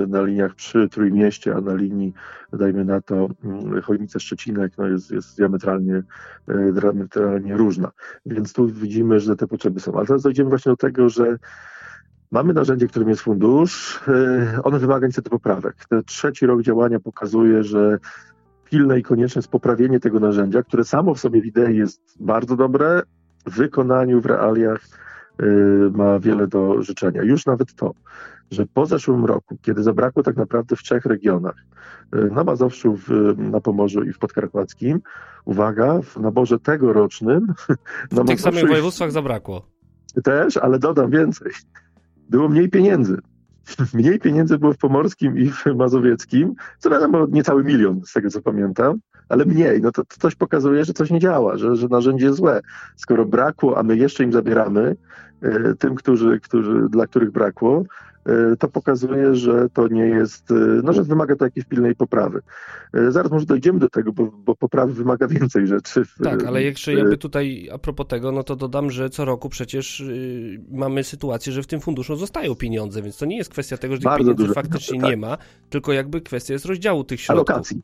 na 0.08 0.22
liniach 0.22 0.54
przy 0.54 0.88
Trójmieście, 0.88 1.54
a 1.54 1.60
na 1.60 1.74
linii, 1.74 2.12
dajmy 2.52 2.84
na 2.84 3.00
to 3.00 3.28
Chojnice-Szczecinek, 3.82 4.68
no 4.78 4.86
jest, 4.86 5.10
jest 5.10 5.36
diametralnie, 5.36 6.02
diametralnie 6.72 7.51
różna. 7.56 7.90
Więc 8.26 8.52
tu 8.52 8.66
widzimy, 8.68 9.20
że 9.20 9.36
te 9.36 9.46
potrzeby 9.46 9.80
są. 9.80 9.94
Ale 9.94 10.06
teraz 10.06 10.22
dojdziemy 10.22 10.50
właśnie 10.50 10.72
do 10.72 10.76
tego, 10.76 11.08
że 11.08 11.38
Mamy 12.32 12.52
narzędzie, 12.52 12.88
którym 12.88 13.08
jest 13.08 13.22
fundusz. 13.22 14.00
E, 14.08 14.62
on 14.62 14.78
wymaga 14.78 15.06
niestety 15.06 15.30
poprawek. 15.30 15.74
Ten 15.88 16.04
trzeci 16.04 16.46
rok 16.46 16.62
działania 16.62 17.00
pokazuje, 17.00 17.64
że 17.64 17.98
pilne 18.64 18.98
i 18.98 19.02
konieczne 19.02 19.38
jest 19.38 19.48
poprawienie 19.48 20.00
tego 20.00 20.20
narzędzia, 20.20 20.62
które 20.62 20.84
samo 20.84 21.14
w 21.14 21.20
sobie 21.20 21.42
w 21.42 21.46
idei 21.46 21.76
jest 21.76 22.00
bardzo 22.20 22.56
dobre, 22.56 23.02
w 23.46 23.56
wykonaniu, 23.56 24.20
w 24.20 24.26
realiach 24.26 24.80
e, 25.38 25.44
ma 25.90 26.18
wiele 26.18 26.46
do 26.46 26.82
życzenia. 26.82 27.22
Już 27.22 27.46
nawet 27.46 27.74
to, 27.74 27.94
że 28.52 28.66
po 28.66 28.86
zeszłym 28.86 29.24
roku, 29.24 29.56
kiedy 29.62 29.82
zabrakło 29.82 30.22
tak 30.22 30.36
naprawdę 30.36 30.76
w 30.76 30.82
trzech 30.82 31.06
regionach, 31.06 31.56
e, 32.12 32.16
na 32.16 32.44
Mazowszu, 32.44 32.96
w, 32.96 33.34
na 33.38 33.60
Pomorzu 33.60 34.02
i 34.02 34.12
w 34.12 34.18
Podkarpackim, 34.18 35.00
uwaga, 35.44 36.02
w 36.02 36.16
naborze 36.16 36.58
tegorocznym... 36.58 37.46
W 38.10 38.14
na 38.14 38.24
tych 38.24 38.40
samych 38.40 38.68
województwach 38.68 39.12
zabrakło. 39.12 39.66
Też, 40.24 40.56
ale 40.56 40.78
dodam 40.78 41.10
więcej. 41.10 41.52
Było 42.28 42.48
mniej 42.48 42.68
pieniędzy. 42.68 43.18
Mniej 43.94 44.18
pieniędzy 44.18 44.58
było 44.58 44.72
w 44.72 44.78
Pomorskim 44.78 45.38
i 45.38 45.50
w 45.50 45.66
Mazowieckim, 45.76 46.54
co 46.78 46.90
wiadomo, 46.90 47.26
niecały 47.30 47.64
milion, 47.64 48.00
z 48.04 48.12
tego 48.12 48.30
co 48.30 48.42
pamiętam, 48.42 49.00
ale 49.32 49.44
mniej. 49.44 49.80
No 49.82 49.92
to, 49.92 50.04
to 50.04 50.16
coś 50.20 50.34
pokazuje, 50.34 50.84
że 50.84 50.92
coś 50.92 51.10
nie 51.10 51.20
działa, 51.20 51.56
że, 51.56 51.76
że 51.76 51.88
narzędzie 51.88 52.26
jest 52.26 52.38
złe. 52.38 52.60
Skoro 52.96 53.24
brakło, 53.24 53.78
a 53.78 53.82
my 53.82 53.96
jeszcze 53.96 54.24
im 54.24 54.32
zabieramy, 54.32 54.96
e, 55.42 55.74
tym, 55.74 55.94
którzy, 55.94 56.40
którzy, 56.40 56.88
dla 56.88 57.06
których 57.06 57.30
brakło, 57.30 57.84
E, 58.26 58.56
to 58.56 58.68
pokazuje, 58.68 59.34
że 59.34 59.68
to 59.68 59.88
nie 59.88 60.04
jest, 60.04 60.50
e, 60.50 60.54
no, 60.84 60.92
że 60.92 61.02
wymaga 61.02 61.36
to 61.36 61.44
jakiejś 61.44 61.66
pilnej 61.66 61.94
poprawy. 61.94 62.40
Zaraz 63.08 63.32
może 63.32 63.46
dojdziemy 63.46 63.78
do 63.78 63.88
tego, 63.88 64.12
bo, 64.12 64.26
bo 64.26 64.54
poprawy 64.54 64.92
wymaga 64.92 65.28
więcej 65.28 65.66
rzeczy. 65.66 66.02
Tak, 66.24 66.44
ale 66.44 66.62
jeszcze 66.62 66.94
jakby 66.94 67.16
tutaj 67.16 67.68
a 67.72 67.78
propos 67.78 68.06
tego, 68.06 68.32
no 68.32 68.42
to 68.42 68.56
dodam, 68.56 68.90
że 68.90 69.10
co 69.10 69.24
roku 69.24 69.48
przecież 69.48 70.00
y, 70.00 70.60
mamy 70.70 71.04
sytuację, 71.04 71.52
że 71.52 71.62
w 71.62 71.66
tym 71.66 71.80
funduszu 71.80 72.16
zostają 72.16 72.54
pieniądze, 72.54 73.02
więc 73.02 73.18
to 73.18 73.26
nie 73.26 73.36
jest 73.36 73.50
kwestia 73.50 73.76
tego, 73.76 73.94
że 73.94 74.00
tych 74.00 74.04
Bardzo 74.04 74.34
pieniędzy 74.34 74.54
faktycznie 74.54 75.00
tak. 75.00 75.10
nie 75.10 75.16
ma, 75.16 75.38
tylko 75.70 75.92
jakby 75.92 76.20
kwestia 76.20 76.52
jest 76.52 76.64
rozdziału 76.64 77.04
tych 77.04 77.20
środków. 77.20 77.50
Alokacji. 77.50 77.82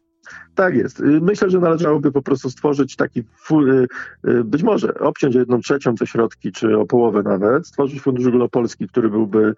Tak 0.59 0.75
jest. 0.75 1.01
Y, 1.01 1.21
myślę, 1.21 1.51
że 1.51 1.59
należałoby 1.59 2.13
po 2.13 2.23
prostu 2.23 2.51
stworzyć 2.51 2.97
taki, 2.97 3.21
y, 3.21 3.87
y, 4.29 4.45
być 4.45 4.63
może 4.63 4.95
obciąć 4.95 5.35
jedną 5.35 5.61
trzecią 5.61 5.95
te 5.95 6.07
środki, 6.07 6.53
czy 6.53 6.79
o 6.79 6.87
połowę 6.87 7.23
nawet, 7.23 7.67
stworzyć 7.67 8.01
fundusz 8.01 8.27
ogólnopolski, 8.27 8.89
który 8.89 9.11
byłby 9.11 9.55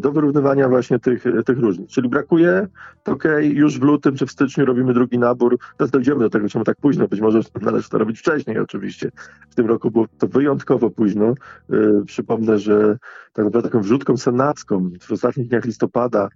do 0.00 0.12
wyrównywania 0.12 0.68
właśnie 0.68 0.98
tych, 0.98 1.24
tych 1.46 1.58
różnic. 1.58 1.90
Czyli 1.90 2.08
brakuje, 2.08 2.66
to 3.02 3.12
okej, 3.12 3.46
okay, 3.46 3.58
już 3.58 3.78
w 3.78 3.82
lutym 3.82 4.16
czy 4.16 4.26
w 4.26 4.30
styczniu 4.30 4.64
robimy 4.64 4.94
drugi 4.94 5.18
nabór. 5.18 5.58
Teraz 5.76 5.90
dojdziemy 5.90 6.20
do 6.20 6.30
tego, 6.30 6.48
czemu 6.48 6.64
tak 6.64 6.76
późno. 6.76 7.08
Być 7.08 7.20
może 7.20 7.40
należy 7.62 7.88
to 7.88 7.98
robić 7.98 8.18
wcześniej 8.18 8.58
oczywiście. 8.58 9.10
W 9.50 9.54
tym 9.54 9.66
roku 9.66 9.90
było 9.90 10.06
to 10.18 10.26
wyjątkowo 10.26 10.90
późno. 10.90 11.34
Przypomnę, 12.06 12.58
że 12.58 12.98
tak 13.32 13.44
naprawdę 13.44 13.68
taką 13.68 13.82
wrzutką 13.82 14.16
senacką 14.16 14.90
w 15.00 15.12
ostatnich 15.12 15.48
dniach 15.48 15.64
listopada 15.64 16.28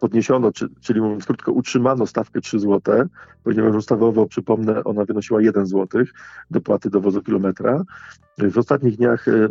podniesiono, 0.00 0.50
czyli 0.80 1.00
mówiąc 1.00 1.26
krótko, 1.26 1.52
utrzymano 1.52 2.06
stawkę 2.06 2.40
3 2.42 2.60
zł, 2.60 3.04
ponieważ 3.44 3.74
ustawowo, 3.74 4.26
przypomnę, 4.26 4.84
ona 4.84 5.04
wynosiła 5.04 5.42
1 5.42 5.66
zł 5.66 6.04
dopłaty 6.50 6.90
do 6.90 7.00
wozu 7.00 7.22
kilometra. 7.22 7.84
W 8.38 8.58
ostatnich 8.58 8.96
dniach 8.96 9.28
e, 9.28 9.32
e, 9.32 9.48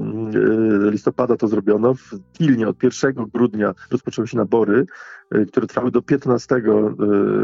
listopada 0.92 1.38
to 1.38 1.48
zrobiono. 1.48 1.94
W 1.94 2.12
Pilnie 2.38 2.68
od 2.68 2.84
1 2.84 3.14
grudnia 3.34 3.74
rozpoczęły 3.92 4.28
się 4.28 4.38
nabory, 4.38 4.86
e, 5.32 5.46
które 5.46 5.68
trwały 5.68 5.92
do 5.92 6.02
15 6.02 6.62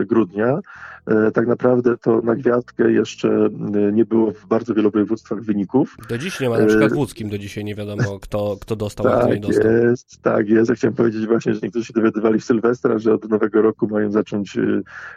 grudnia. 0.05 0.59
Tak 1.33 1.47
naprawdę 1.47 1.97
to 1.97 2.21
na 2.21 2.35
gwiazdkę 2.35 2.91
jeszcze 2.91 3.49
nie 3.93 4.05
było 4.05 4.31
w 4.31 4.45
bardzo 4.45 4.73
wielu 4.73 4.91
województwach 4.91 5.41
wyników. 5.41 5.95
Do 6.09 6.17
dziś 6.17 6.39
nie 6.39 6.49
ma, 6.49 6.59
na 6.59 6.65
przykład 6.65 6.93
w 6.93 6.97
łódzkim 6.97 7.29
do 7.29 7.37
dzisiaj 7.37 7.63
nie 7.63 7.75
wiadomo, 7.75 8.19
kto, 8.19 8.57
kto 8.61 8.75
dostał, 8.75 9.05
tak 9.05 9.13
a 9.13 9.19
kto 9.19 9.33
nie 9.33 9.39
dostał. 9.39 9.71
Jest, 9.71 10.21
tak 10.21 10.49
jest. 10.49 10.69
Ja 10.69 10.75
chciałem 10.75 10.95
powiedzieć 10.95 11.27
właśnie, 11.27 11.53
że 11.53 11.59
niektórzy 11.63 11.85
się 11.85 11.93
dowiadywali 11.93 12.39
w 12.39 12.43
Sylwestra, 12.43 12.99
że 12.99 13.13
od 13.13 13.29
nowego 13.29 13.61
roku 13.61 13.87
mają 13.87 14.11
zacząć, 14.11 14.57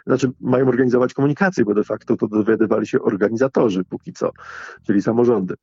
znaczy 0.07 0.31
mają 0.41 0.67
organizować 0.67 1.13
komunikację, 1.13 1.65
bo 1.65 1.73
de 1.73 1.83
facto 1.83 2.17
to 2.17 2.27
dowiadywali 2.27 2.87
się 2.87 3.01
organizatorzy 3.01 3.83
póki 3.83 4.13
co, 4.13 4.31
czyli 4.87 5.01
samorządy. 5.01 5.55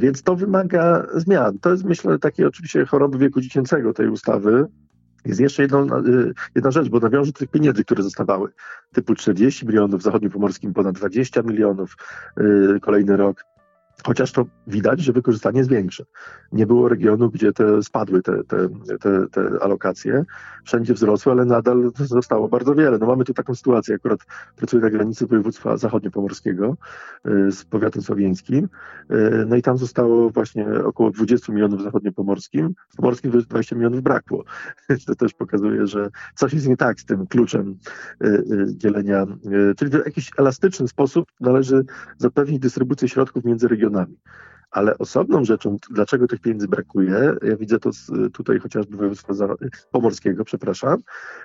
Więc 0.00 0.22
to 0.22 0.36
wymaga 0.36 1.06
zmian. 1.14 1.58
To 1.58 1.70
jest, 1.70 1.84
myślę, 1.84 2.18
takie 2.18 2.46
oczywiście 2.46 2.86
choroby 2.86 3.18
wieku 3.18 3.40
dziecięcego 3.40 3.92
tej 3.92 4.08
ustawy. 4.08 4.66
Jest 5.24 5.40
jeszcze 5.40 5.62
jedna, 5.62 5.78
y, 5.78 6.32
jedna 6.54 6.70
rzecz, 6.70 6.88
bo 6.88 6.98
nawiążę 6.98 7.32
do 7.32 7.38
tych 7.38 7.50
pieniędzy, 7.50 7.84
które 7.84 8.02
zostawały, 8.02 8.48
typu 8.92 9.14
40 9.14 9.66
milionów, 9.66 10.00
w 10.00 10.04
zachodniopomorskim 10.04 10.74
ponad 10.74 10.94
20 10.94 11.42
milionów, 11.42 11.96
y, 12.40 12.80
kolejny 12.80 13.16
rok. 13.16 13.44
Chociaż 14.04 14.32
to 14.32 14.44
widać, 14.66 15.00
że 15.00 15.12
wykorzystanie 15.12 15.58
jest 15.58 15.70
większe. 15.70 16.04
Nie 16.52 16.66
było 16.66 16.88
regionu, 16.88 17.30
gdzie 17.30 17.52
te 17.52 17.82
spadły 17.82 18.22
te, 18.22 18.44
te, 18.44 18.68
te, 19.00 19.26
te 19.28 19.62
alokacje. 19.62 20.24
Wszędzie 20.64 20.94
wzrosły, 20.94 21.32
ale 21.32 21.44
nadal 21.44 21.90
zostało 21.96 22.48
bardzo 22.48 22.74
wiele. 22.74 22.98
No 22.98 23.06
mamy 23.06 23.24
tu 23.24 23.34
taką 23.34 23.54
sytuację, 23.54 23.94
akurat 23.94 24.20
pracuję 24.56 24.82
na 24.82 24.90
granicy 24.90 25.26
województwa 25.26 25.76
zachodniopomorskiego 25.76 26.76
y, 27.26 27.52
z 27.52 27.64
powiatem 27.64 28.02
słowieńskim. 28.02 28.68
Y, 29.10 29.44
no 29.48 29.56
i 29.56 29.62
tam 29.62 29.78
zostało 29.78 30.30
właśnie 30.30 30.66
około 30.84 31.10
20 31.10 31.52
milionów 31.52 31.82
zachodniopomorskim. 31.82 32.74
W 32.88 32.96
pomorskim 32.96 33.30
20 33.30 33.76
milionów 33.76 34.02
brakło. 34.02 34.44
To 35.06 35.14
też 35.14 35.34
pokazuje, 35.34 35.86
że 35.86 36.10
coś 36.34 36.52
jest 36.54 36.68
nie 36.68 36.76
tak 36.76 37.00
z 37.00 37.04
tym 37.04 37.26
kluczem 37.26 37.78
y, 38.24 38.44
dzielenia. 38.76 39.26
Czyli 39.76 39.90
w 39.90 39.94
jakiś 39.94 40.30
elastyczny 40.38 40.88
sposób 40.88 41.24
należy 41.40 41.84
zapewnić 42.18 42.58
dystrybucję 42.58 43.08
środków 43.08 43.44
między 43.44 43.68
regionami 43.68 43.81
regionami. 43.82 44.16
Ale 44.70 44.98
osobną 44.98 45.44
rzeczą, 45.44 45.76
dlaczego 45.90 46.26
tych 46.26 46.40
pieniędzy 46.40 46.68
brakuje, 46.68 47.34
ja 47.42 47.56
widzę 47.56 47.78
to 47.78 47.90
tutaj 48.32 48.58
chociażby 48.58 48.96
województwa 48.96 49.34
pomorskiego, 49.90 50.44
przepraszam, 50.44 50.98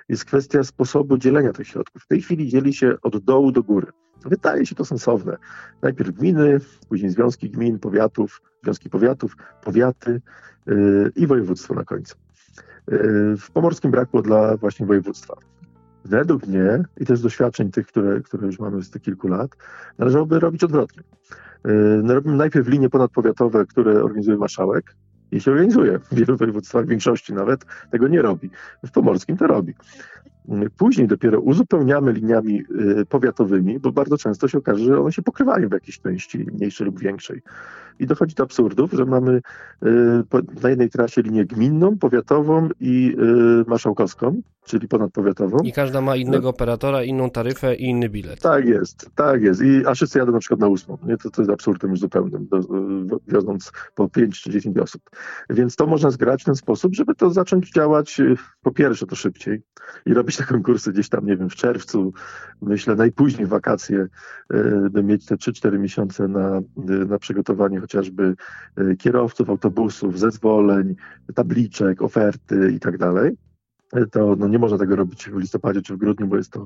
jest 0.08 0.24
kwestia 0.24 0.64
sposobu 0.64 1.18
dzielenia 1.18 1.52
tych 1.52 1.68
środków. 1.68 2.02
W 2.02 2.06
tej 2.06 2.22
chwili 2.22 2.48
dzieli 2.48 2.74
się 2.74 2.94
od 3.02 3.18
dołu 3.18 3.52
do 3.52 3.62
góry. 3.62 3.86
Wydaje 4.24 4.66
się 4.66 4.74
to 4.74 4.84
sensowne. 4.84 5.36
Najpierw 5.82 6.10
gminy, 6.10 6.58
później 6.88 7.10
związki 7.10 7.50
gmin, 7.50 7.78
powiatów, 7.78 8.42
związki 8.62 8.90
powiatów, 8.90 9.36
powiaty 9.64 10.20
yy, 10.66 11.12
i 11.16 11.26
województwo 11.26 11.74
na 11.74 11.84
końcu. 11.84 12.16
Yy, 12.88 13.36
w 13.36 13.50
pomorskim 13.50 13.90
brakło 13.90 14.22
dla 14.22 14.56
właśnie 14.56 14.86
województwa. 14.86 15.34
Według 16.04 16.46
mnie 16.46 16.84
i 16.96 17.06
też 17.06 17.20
doświadczeń 17.20 17.70
tych, 17.70 17.86
które, 17.86 18.20
które 18.20 18.46
już 18.46 18.58
mamy 18.58 18.82
z 18.82 18.90
tych 18.90 19.02
kilku 19.02 19.28
lat, 19.28 19.50
należałoby 19.98 20.40
robić 20.40 20.64
odwrotnie. 20.64 21.02
Yy, 21.64 22.00
no, 22.04 22.14
robimy 22.14 22.36
najpierw 22.36 22.68
linie 22.68 22.90
ponadpowiatowe, 22.90 23.66
które 23.66 24.04
organizuje 24.04 24.36
marszałek, 24.36 24.94
i 25.32 25.40
się 25.40 25.50
organizuje. 25.50 25.98
W 25.98 26.14
wielu 26.14 26.36
województwach, 26.36 26.84
w 26.84 26.88
większości 26.88 27.34
nawet, 27.34 27.64
tego 27.90 28.08
nie 28.08 28.22
robi. 28.22 28.50
W 28.86 28.90
Pomorskim 28.90 29.36
to 29.36 29.46
robi. 29.46 29.74
Później 30.76 31.06
dopiero 31.06 31.40
uzupełniamy 31.40 32.12
liniami 32.12 32.62
y, 33.00 33.06
powiatowymi, 33.06 33.78
bo 33.78 33.92
bardzo 33.92 34.18
często 34.18 34.48
się 34.48 34.58
okaże, 34.58 34.84
że 34.84 35.00
one 35.00 35.12
się 35.12 35.22
pokrywają 35.22 35.68
w 35.68 35.72
jakiejś 35.72 36.00
części 36.00 36.46
mniejszej 36.52 36.86
lub 36.86 37.00
większej. 37.00 37.42
I 37.98 38.06
dochodzi 38.06 38.34
do 38.34 38.42
absurdów, 38.42 38.92
że 38.92 39.04
mamy 39.04 39.32
y, 39.32 39.40
na 40.62 40.70
jednej 40.70 40.90
trasie 40.90 41.22
linię 41.22 41.44
gminną, 41.44 41.98
powiatową 41.98 42.68
i 42.80 43.16
y, 43.18 43.70
marszałkowską, 43.70 44.42
czyli 44.68 44.88
ponadpowiatową. 44.88 45.58
I 45.58 45.72
każda 45.72 46.00
ma 46.00 46.16
innego 46.16 46.48
operatora, 46.48 47.02
inną 47.02 47.30
taryfę 47.30 47.74
i 47.74 47.84
inny 47.84 48.08
bilet. 48.08 48.40
Tak 48.40 48.64
jest, 48.64 49.10
tak 49.14 49.42
jest. 49.42 49.62
I, 49.62 49.86
a 49.86 49.94
wszyscy 49.94 50.18
jadą 50.18 50.32
na 50.32 50.38
przykład 50.38 50.60
na 50.60 50.68
ósmą. 50.68 50.98
Nie? 51.06 51.16
To, 51.16 51.30
to 51.30 51.42
jest 51.42 51.52
absurdem 51.52 51.90
już 51.90 52.00
zupełnym, 52.00 52.48
do, 52.48 52.60
wioząc 53.28 53.72
po 53.94 54.08
5 54.08 54.42
czy 54.42 54.50
10 54.50 54.78
osób. 54.78 55.02
Więc 55.50 55.76
to 55.76 55.86
można 55.86 56.10
zgrać 56.10 56.42
w 56.42 56.44
ten 56.44 56.54
sposób, 56.54 56.94
żeby 56.94 57.14
to 57.14 57.30
zacząć 57.30 57.72
działać 57.72 58.20
po 58.62 58.70
pierwsze 58.70 59.06
to 59.06 59.16
szybciej 59.16 59.62
i 60.06 60.14
robić 60.14 60.36
te 60.36 60.44
konkursy 60.44 60.92
gdzieś 60.92 61.08
tam, 61.08 61.26
nie 61.26 61.36
wiem, 61.36 61.50
w 61.50 61.54
czerwcu, 61.54 62.12
myślę 62.62 62.94
najpóźniej 62.94 63.46
wakacje, 63.46 64.06
e, 64.54 64.90
by 64.90 65.02
mieć 65.02 65.26
te 65.26 65.36
3-4 65.36 65.78
miesiące 65.78 66.28
na, 66.28 66.56
e, 66.56 66.62
na 66.88 67.18
przygotowanie 67.18 67.80
chociażby 67.80 68.34
kierowców 68.98 69.50
autobusów, 69.50 70.18
zezwoleń, 70.18 70.94
tabliczek, 71.34 72.02
oferty 72.02 72.72
i 72.76 72.80
tak 72.80 72.98
dalej. 72.98 73.36
To 74.10 74.36
no, 74.36 74.48
nie 74.48 74.58
można 74.58 74.78
tego 74.78 74.96
robić 74.96 75.30
w 75.30 75.38
listopadzie 75.38 75.82
czy 75.82 75.94
w 75.94 75.98
grudniu, 75.98 76.26
bo 76.26 76.36
jest 76.36 76.52
to 76.52 76.64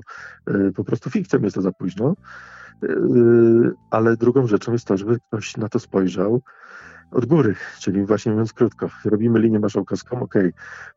po 0.75 0.83
prostu 0.83 1.09
fikcją, 1.09 1.41
jest 1.41 1.55
to 1.55 1.61
za 1.61 1.71
późno. 1.71 2.15
Ale 3.89 4.17
drugą 4.17 4.47
rzeczą 4.47 4.71
jest 4.71 4.87
to, 4.87 4.97
żeby 4.97 5.19
ktoś 5.19 5.57
na 5.57 5.69
to 5.69 5.79
spojrzał 5.79 6.41
od 7.13 7.25
góry, 7.25 7.55
czyli 7.79 8.05
właśnie 8.05 8.31
mówiąc 8.31 8.53
krótko, 8.53 8.89
robimy 9.05 9.39
linię 9.39 9.59
marszałkowską, 9.59 10.19
ok, 10.19 10.33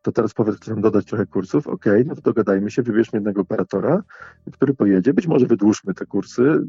to 0.01 0.11
teraz 0.11 0.33
powiedz, 0.33 0.55
chcę 0.55 0.75
dodać 0.75 1.05
trochę 1.05 1.25
kursów, 1.25 1.67
ok, 1.67 1.85
no 2.05 2.15
to 2.15 2.21
dogadajmy 2.21 2.71
się, 2.71 2.83
wybierzmy 2.83 3.17
jednego 3.17 3.41
operatora, 3.41 4.03
który 4.51 4.73
pojedzie, 4.73 5.13
być 5.13 5.27
może 5.27 5.45
wydłużmy 5.45 5.93
te 5.93 6.05
kursy, 6.05 6.63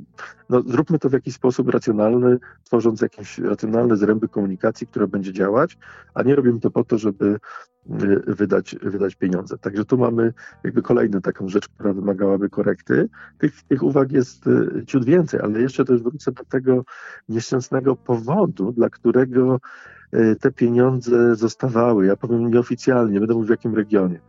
no 0.51 0.63
zróbmy 0.63 0.99
to 0.99 1.09
w 1.09 1.13
jakiś 1.13 1.35
sposób 1.35 1.69
racjonalny, 1.69 2.39
tworząc 2.65 3.01
jakieś 3.01 3.39
racjonalne 3.39 3.97
zręby 3.97 4.29
komunikacji, 4.29 4.87
która 4.87 5.07
będzie 5.07 5.33
działać, 5.33 5.79
a 6.15 6.23
nie 6.23 6.35
robimy 6.35 6.61
to 6.61 6.71
po 6.71 6.85
to, 6.85 6.99
żeby 6.99 7.39
Y, 7.78 7.78
wydać, 8.27 8.77
wydać 8.83 9.15
pieniądze. 9.15 9.59
Także 9.59 9.85
tu 9.85 9.99
mamy 9.99 10.33
jakby 10.65 10.83
kolejną 10.83 11.21
taką 11.21 11.49
rzecz, 11.49 11.69
która 11.69 11.93
wymagałaby 11.93 12.51
korekty. 12.51 13.09
Tych, 13.39 13.63
tych 13.63 13.83
uwag 13.83 14.13
jest 14.13 14.47
y, 14.47 14.85
ciut 14.87 15.05
więcej, 15.05 15.41
ale 15.41 15.61
jeszcze 15.61 15.85
też 15.85 16.03
wrócę 16.03 16.33
do 16.33 16.45
tego 16.45 16.85
nieszczęsnego 17.29 17.97
powodu, 17.97 18.73
dla 18.73 18.91
którego 18.91 19.61
y, 20.15 20.37
te 20.41 20.51
pieniądze 20.53 21.37
zostawały. 21.37 22.07
Ja 22.07 22.17
powiem 22.17 22.51
nieoficjalnie, 22.51 23.19
będę 23.19 23.35
mówił 23.35 23.47
w 23.47 23.51
jakim 23.51 23.75
regionie. 23.75 24.21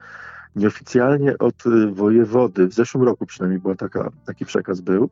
Nieoficjalnie 0.55 1.37
od 1.37 1.63
wojewody, 1.91 2.67
w 2.67 2.73
zeszłym 2.73 3.03
roku 3.03 3.25
przynajmniej 3.25 3.61
była 3.61 3.75
taka, 3.75 4.09
taki 4.25 4.45
przekaz 4.45 4.81
był, 4.81 5.09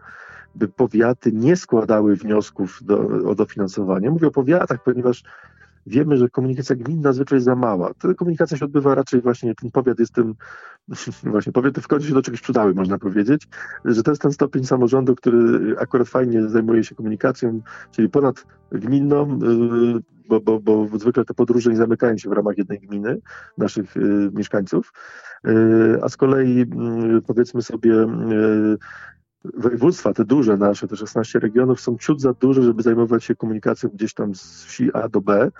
by 0.55 0.67
powiaty 0.67 1.31
nie 1.31 1.55
składały 1.55 2.15
wniosków 2.15 2.79
do, 2.81 2.99
o 3.29 3.35
dofinansowanie. 3.35 4.09
Mówię 4.09 4.27
o 4.27 4.31
powiatach, 4.31 4.83
ponieważ 4.83 5.23
wiemy, 5.87 6.17
że 6.17 6.29
komunikacja 6.29 6.75
gminna 6.75 7.03
zazwyczaj 7.03 7.35
jest 7.35 7.45
za 7.45 7.55
mała. 7.55 7.93
Ta 7.93 8.13
komunikacja 8.13 8.57
się 8.57 8.65
odbywa 8.65 8.95
raczej 8.95 9.21
właśnie, 9.21 9.55
ten 9.55 9.71
powiat 9.71 9.99
jest 9.99 10.13
tym, 10.13 10.35
właśnie 11.23 11.53
powiaty 11.53 11.81
w 11.81 11.87
końcu 11.87 12.07
się 12.07 12.13
do 12.13 12.21
czegoś 12.21 12.41
przydały, 12.41 12.73
można 12.73 12.97
powiedzieć, 12.97 13.47
że 13.85 14.03
to 14.03 14.11
jest 14.11 14.21
ten 14.21 14.31
stopień 14.31 14.63
samorządu, 14.63 15.15
który 15.15 15.75
akurat 15.79 16.07
fajnie 16.07 16.49
zajmuje 16.49 16.83
się 16.83 16.95
komunikacją, 16.95 17.61
czyli 17.91 18.09
ponad 18.09 18.45
gminną, 18.71 19.39
y, 19.97 20.17
bo, 20.29 20.41
bo, 20.41 20.59
bo 20.59 20.87
zwykle 20.97 21.25
te 21.25 21.33
podróże 21.33 21.69
nie 21.69 21.77
zamykają 21.77 22.17
się 22.17 22.29
w 22.29 22.33
ramach 22.33 22.57
jednej 22.57 22.79
gminy 22.79 23.17
naszych 23.57 23.97
y, 23.97 24.29
mieszkańców, 24.33 24.93
y, 25.47 25.99
a 26.03 26.09
z 26.09 26.17
kolei 26.17 26.65
powiedzmy 27.27 27.61
sobie 27.61 28.07
województwa, 29.53 30.13
te 30.13 30.25
duże 30.25 30.57
nasze, 30.57 30.87
te 30.87 30.95
16 30.95 31.39
regionów 31.39 31.81
są 31.81 31.97
ciut 31.97 32.21
za 32.21 32.33
duże, 32.33 32.63
żeby 32.63 32.83
zajmować 32.83 33.23
się 33.23 33.35
komunikacją 33.35 33.89
gdzieś 33.93 34.13
tam 34.13 34.35
z 34.35 34.63
wsi 34.63 34.93
A 34.93 35.09
do 35.09 35.21
B. 35.21 35.51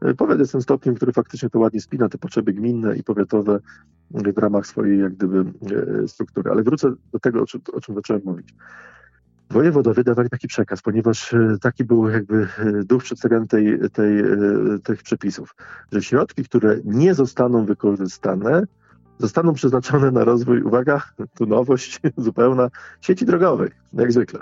E, 0.00 0.14
powiat 0.14 0.38
jest 0.38 0.52
tym 0.52 0.62
stopniem, 0.62 0.94
który 0.94 1.12
faktycznie 1.12 1.50
to 1.50 1.58
ładnie 1.58 1.80
spina 1.80 2.08
te 2.08 2.18
potrzeby 2.18 2.52
gminne 2.52 2.96
i 2.96 3.04
powiatowe 3.04 3.60
w 4.10 4.38
ramach 4.38 4.66
swojej 4.66 5.00
jak 5.00 5.14
gdyby 5.14 5.44
e, 6.04 6.08
struktury. 6.08 6.50
Ale 6.50 6.62
wrócę 6.62 6.94
do 7.12 7.18
tego, 7.18 7.42
o 7.42 7.46
czym, 7.46 7.60
o 7.72 7.80
czym 7.80 7.94
zacząłem 7.94 8.22
mówić. 8.24 8.54
Wojewodowie 9.50 10.04
dawali 10.04 10.30
taki 10.30 10.48
przekaz, 10.48 10.82
ponieważ 10.82 11.34
e, 11.34 11.56
taki 11.60 11.84
był 11.84 12.08
jakby 12.08 12.48
duch 12.84 13.02
przedstawiany 13.02 13.46
tej, 13.46 13.78
tej, 13.92 14.24
tych 14.84 15.02
przepisów, 15.02 15.54
że 15.92 16.02
środki, 16.02 16.44
które 16.44 16.78
nie 16.84 17.14
zostaną 17.14 17.64
wykorzystane, 17.64 18.62
zostaną 19.18 19.52
przeznaczone 19.52 20.10
na 20.10 20.24
rozwój, 20.24 20.62
uwaga, 20.62 21.02
tu 21.34 21.46
nowość 21.46 22.00
zupełna, 22.16 22.70
sieci 23.00 23.24
drogowej, 23.24 23.70
jak 23.92 24.12
zwykle. 24.12 24.40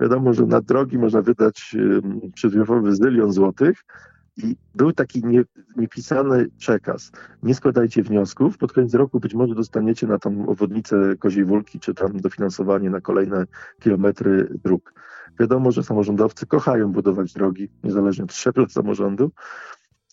Wiadomo, 0.00 0.34
że 0.34 0.46
na 0.46 0.60
drogi 0.60 0.98
można 0.98 1.22
wydać 1.22 1.76
przedmiotowy 2.34 2.96
zylion 2.96 3.32
złotych 3.32 3.84
i 4.36 4.56
był 4.74 4.92
taki 4.92 5.24
nie, 5.24 5.42
niepisany 5.76 6.46
przekaz. 6.58 7.12
Nie 7.42 7.54
składajcie 7.54 8.02
wniosków, 8.02 8.58
pod 8.58 8.72
koniec 8.72 8.94
roku 8.94 9.20
być 9.20 9.34
może 9.34 9.54
dostaniecie 9.54 10.06
na 10.06 10.18
tą 10.18 10.48
obwodnicę 10.48 11.16
Koziej 11.18 11.44
Wólki, 11.44 11.80
czy 11.80 11.94
tam 11.94 12.20
dofinansowanie 12.20 12.90
na 12.90 13.00
kolejne 13.00 13.46
kilometry 13.80 14.58
dróg. 14.64 14.94
Wiadomo, 15.40 15.72
że 15.72 15.82
samorządowcy 15.82 16.46
kochają 16.46 16.92
budować 16.92 17.32
drogi, 17.32 17.68
niezależnie 17.84 18.24
od 18.24 18.32
szczebla 18.32 18.68
samorządu, 18.68 19.30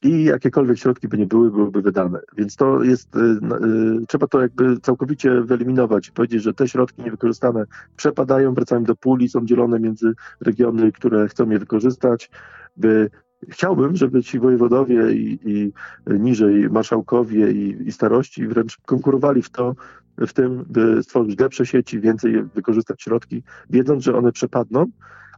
i 0.03 0.23
jakiekolwiek 0.23 0.77
środki 0.77 1.07
by 1.07 1.17
nie 1.17 1.25
były, 1.25 1.51
byłyby 1.51 1.81
wydane. 1.81 2.19
Więc 2.37 2.55
to 2.55 2.83
jest, 2.83 3.15
y, 3.15 3.19
y, 3.19 4.05
trzeba 4.07 4.27
to 4.27 4.41
jakby 4.41 4.79
całkowicie 4.79 5.41
wyeliminować 5.41 6.07
i 6.07 6.11
powiedzieć, 6.11 6.43
że 6.43 6.53
te 6.53 6.67
środki 6.67 7.03
niewykorzystane 7.03 7.65
przepadają, 7.95 8.53
wracają 8.53 8.83
do 8.83 8.95
puli, 8.95 9.29
są 9.29 9.45
dzielone 9.45 9.79
między 9.79 10.13
regiony, 10.41 10.91
które 10.91 11.27
chcą 11.27 11.49
je 11.49 11.59
wykorzystać, 11.59 12.29
by 12.77 13.09
Chciałbym, 13.49 13.95
żeby 13.95 14.23
ci 14.23 14.39
wojewodowie 14.39 15.11
i, 15.11 15.39
i 15.45 15.73
niżej 16.07 16.69
marszałkowie 16.69 17.51
i, 17.51 17.87
i, 17.87 17.91
starości 17.91 18.47
wręcz 18.47 18.77
konkurowali 18.85 19.41
w 19.41 19.49
to, 19.49 19.75
w 20.17 20.33
tym, 20.33 20.65
by 20.69 21.03
stworzyć 21.03 21.39
lepsze 21.39 21.65
sieci, 21.65 21.99
więcej 21.99 22.43
wykorzystać 22.43 23.01
środki, 23.01 23.43
wiedząc, 23.69 24.03
że 24.03 24.17
one 24.17 24.31
przepadną, 24.31 24.85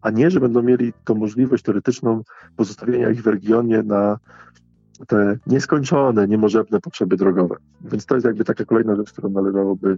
a 0.01 0.09
nie, 0.09 0.31
że 0.31 0.39
będą 0.39 0.61
mieli 0.61 0.93
tą 1.03 1.15
możliwość 1.15 1.63
teoretyczną 1.63 2.23
pozostawienia 2.55 3.09
ich 3.09 3.21
w 3.21 3.27
regionie 3.27 3.83
na 3.83 4.17
te 5.07 5.37
nieskończone, 5.47 6.27
niemożebne 6.27 6.79
potrzeby 6.79 7.17
drogowe. 7.17 7.55
Więc 7.81 8.05
to 8.05 8.15
jest 8.15 8.25
jakby 8.25 8.43
taka 8.43 8.65
kolejna 8.65 8.95
rzecz, 8.95 9.11
którą 9.11 9.29
należałoby 9.29 9.97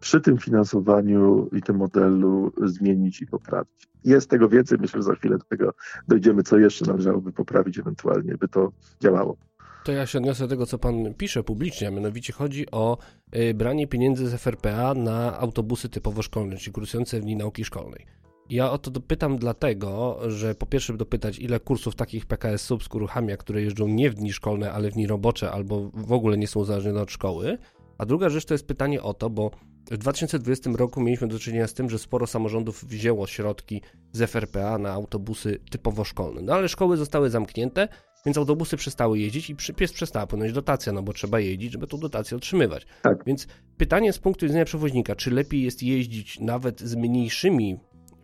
przy 0.00 0.20
tym 0.20 0.38
finansowaniu 0.38 1.48
i 1.52 1.62
tym 1.62 1.76
modelu 1.76 2.52
zmienić 2.64 3.22
i 3.22 3.26
poprawić. 3.26 3.88
Jest 4.04 4.30
tego 4.30 4.48
więcej, 4.48 4.78
myślę, 4.80 4.98
że 4.98 5.02
za 5.02 5.14
chwilę 5.14 5.38
do 5.38 5.44
tego 5.44 5.72
dojdziemy, 6.08 6.42
co 6.42 6.58
jeszcze 6.58 6.86
należałoby 6.86 7.32
poprawić 7.32 7.78
ewentualnie, 7.78 8.36
by 8.36 8.48
to 8.48 8.72
działało. 9.00 9.36
To 9.84 9.92
ja 9.92 10.06
się 10.06 10.18
odniosę 10.18 10.44
do 10.44 10.48
tego, 10.48 10.66
co 10.66 10.78
pan 10.78 11.14
pisze 11.14 11.42
publicznie, 11.42 11.88
a 11.88 11.90
mianowicie 11.90 12.32
chodzi 12.32 12.70
o 12.70 12.98
y, 13.36 13.54
branie 13.54 13.86
pieniędzy 13.86 14.28
z 14.28 14.34
FRPA 14.34 14.94
na 14.94 15.38
autobusy 15.38 15.88
typowo 15.88 16.22
szkolne, 16.22 16.56
czyli 16.56 16.72
kursujące 16.72 17.20
w 17.20 17.22
dni 17.22 17.36
nauki 17.36 17.64
szkolnej. 17.64 18.06
Ja 18.50 18.70
o 18.70 18.78
to 18.78 18.90
dopytam 18.90 19.38
dlatego, 19.38 20.18
że 20.28 20.54
po 20.54 20.66
pierwsze 20.66 20.96
dopytać, 20.96 21.38
ile 21.38 21.60
kursów 21.60 21.94
takich 21.94 22.26
PKS 22.26 22.62
Subsk 22.62 22.94
uruchamia, 22.94 23.36
które 23.36 23.62
jeżdżą 23.62 23.88
nie 23.88 24.10
w 24.10 24.14
dni 24.14 24.32
szkolne, 24.32 24.72
ale 24.72 24.90
w 24.90 24.94
dni 24.94 25.06
robocze, 25.06 25.50
albo 25.50 25.90
w 25.94 26.12
ogóle 26.12 26.38
nie 26.38 26.48
są 26.48 26.60
uzależnione 26.60 27.02
od 27.02 27.10
szkoły. 27.10 27.58
A 27.98 28.06
druga 28.06 28.28
rzecz 28.28 28.44
to 28.44 28.54
jest 28.54 28.66
pytanie 28.66 29.02
o 29.02 29.14
to, 29.14 29.30
bo 29.30 29.50
w 29.90 29.98
2020 29.98 30.70
roku 30.76 31.00
mieliśmy 31.00 31.28
do 31.28 31.38
czynienia 31.38 31.66
z 31.66 31.74
tym, 31.74 31.90
że 31.90 31.98
sporo 31.98 32.26
samorządów 32.26 32.84
wzięło 32.84 33.26
środki 33.26 33.82
z 34.12 34.30
FRPA 34.30 34.78
na 34.78 34.92
autobusy 34.92 35.58
typowo 35.70 36.04
szkolne. 36.04 36.42
No 36.42 36.54
ale 36.54 36.68
szkoły 36.68 36.96
zostały 36.96 37.30
zamknięte, 37.30 37.88
więc 38.26 38.38
autobusy 38.38 38.76
przestały 38.76 39.18
jeździć 39.18 39.50
i 39.50 39.56
pies 39.74 39.92
przestała 39.92 40.26
płynąć 40.26 40.52
dotacja, 40.52 40.92
no 40.92 41.02
bo 41.02 41.12
trzeba 41.12 41.40
jeździć, 41.40 41.72
żeby 41.72 41.86
tą 41.86 41.98
dotację 41.98 42.36
otrzymywać. 42.36 42.86
Tak. 43.02 43.24
Więc 43.26 43.46
pytanie 43.76 44.12
z 44.12 44.18
punktu 44.18 44.46
widzenia 44.46 44.64
przewoźnika, 44.64 45.16
czy 45.16 45.30
lepiej 45.30 45.62
jest 45.62 45.82
jeździć 45.82 46.40
nawet 46.40 46.80
z 46.80 46.94
mniejszymi 46.94 47.78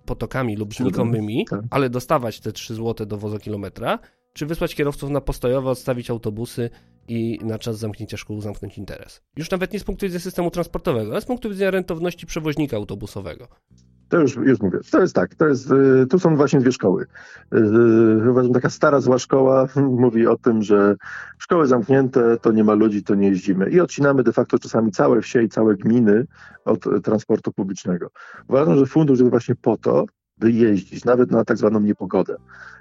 potokami 0.06 0.56
lub 0.56 0.74
znikomymi, 0.74 1.46
tak. 1.50 1.60
ale 1.70 1.90
dostawać 1.90 2.40
te 2.40 2.52
3 2.52 2.74
zł 2.74 3.06
do 3.06 3.18
wozokilometra, 3.18 3.98
czy 4.32 4.46
wysłać 4.46 4.74
kierowców 4.74 5.10
na 5.10 5.20
postojowe, 5.20 5.70
odstawić 5.70 6.10
autobusy 6.10 6.70
i 7.08 7.38
na 7.42 7.58
czas 7.58 7.78
zamknięcia 7.78 8.16
szkół 8.16 8.40
zamknąć 8.40 8.78
interes. 8.78 9.22
Już 9.36 9.50
nawet 9.50 9.72
nie 9.72 9.80
z 9.80 9.84
punktu 9.84 10.06
widzenia 10.06 10.20
systemu 10.20 10.50
transportowego, 10.50 11.12
ale 11.12 11.20
z 11.20 11.24
punktu 11.24 11.50
widzenia 11.50 11.70
rentowności 11.70 12.26
przewoźnika 12.26 12.76
autobusowego. 12.76 13.48
To 14.08 14.20
już, 14.20 14.36
już 14.36 14.60
mówię. 14.60 14.78
To 14.90 15.00
jest 15.00 15.14
tak, 15.14 15.34
to 15.34 15.46
jest, 15.46 15.70
y, 15.70 16.06
tu 16.10 16.18
są 16.18 16.36
właśnie 16.36 16.60
dwie 16.60 16.72
szkoły. 16.72 17.06
Y, 17.54 18.30
uważam, 18.30 18.52
taka 18.52 18.70
stara, 18.70 19.00
zła 19.00 19.18
szkoła 19.18 19.68
mówi 20.04 20.26
o 20.26 20.36
tym, 20.36 20.62
że 20.62 20.96
szkoły 21.38 21.66
zamknięte, 21.66 22.36
to 22.36 22.52
nie 22.52 22.64
ma 22.64 22.74
ludzi, 22.74 23.02
to 23.02 23.14
nie 23.14 23.28
jeździmy. 23.28 23.70
I 23.70 23.80
odcinamy 23.80 24.22
de 24.22 24.32
facto 24.32 24.58
czasami 24.58 24.92
całe 24.92 25.20
wsie 25.20 25.42
i 25.42 25.48
całe 25.48 25.74
gminy 25.74 26.26
od 26.64 26.84
transportu 27.04 27.52
publicznego. 27.52 28.10
Uważam, 28.48 28.78
że 28.78 28.86
fundusz 28.86 29.18
jest 29.18 29.30
właśnie 29.30 29.54
po 29.54 29.76
to, 29.76 30.04
by 30.38 30.52
jeździć, 30.52 31.04
nawet 31.04 31.30
na 31.30 31.44
tak 31.44 31.56
zwaną 31.56 31.80
niepogodę. 31.80 32.36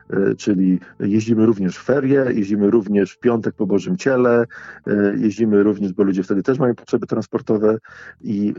E, 0.09 0.35
czyli 0.35 0.79
jeździmy 0.99 1.45
również 1.45 1.77
w 1.77 1.83
ferie, 1.83 2.25
jeździmy 2.33 2.71
również 2.71 3.11
w 3.11 3.19
piątek 3.19 3.55
po 3.55 3.65
Bożym 3.67 3.97
Ciele, 3.97 4.45
e, 4.87 5.15
jeździmy 5.17 5.63
również, 5.63 5.93
bo 5.93 6.03
ludzie 6.03 6.23
wtedy 6.23 6.43
też 6.43 6.59
mają 6.59 6.75
potrzeby 6.75 7.07
transportowe 7.07 7.77
i 8.21 8.53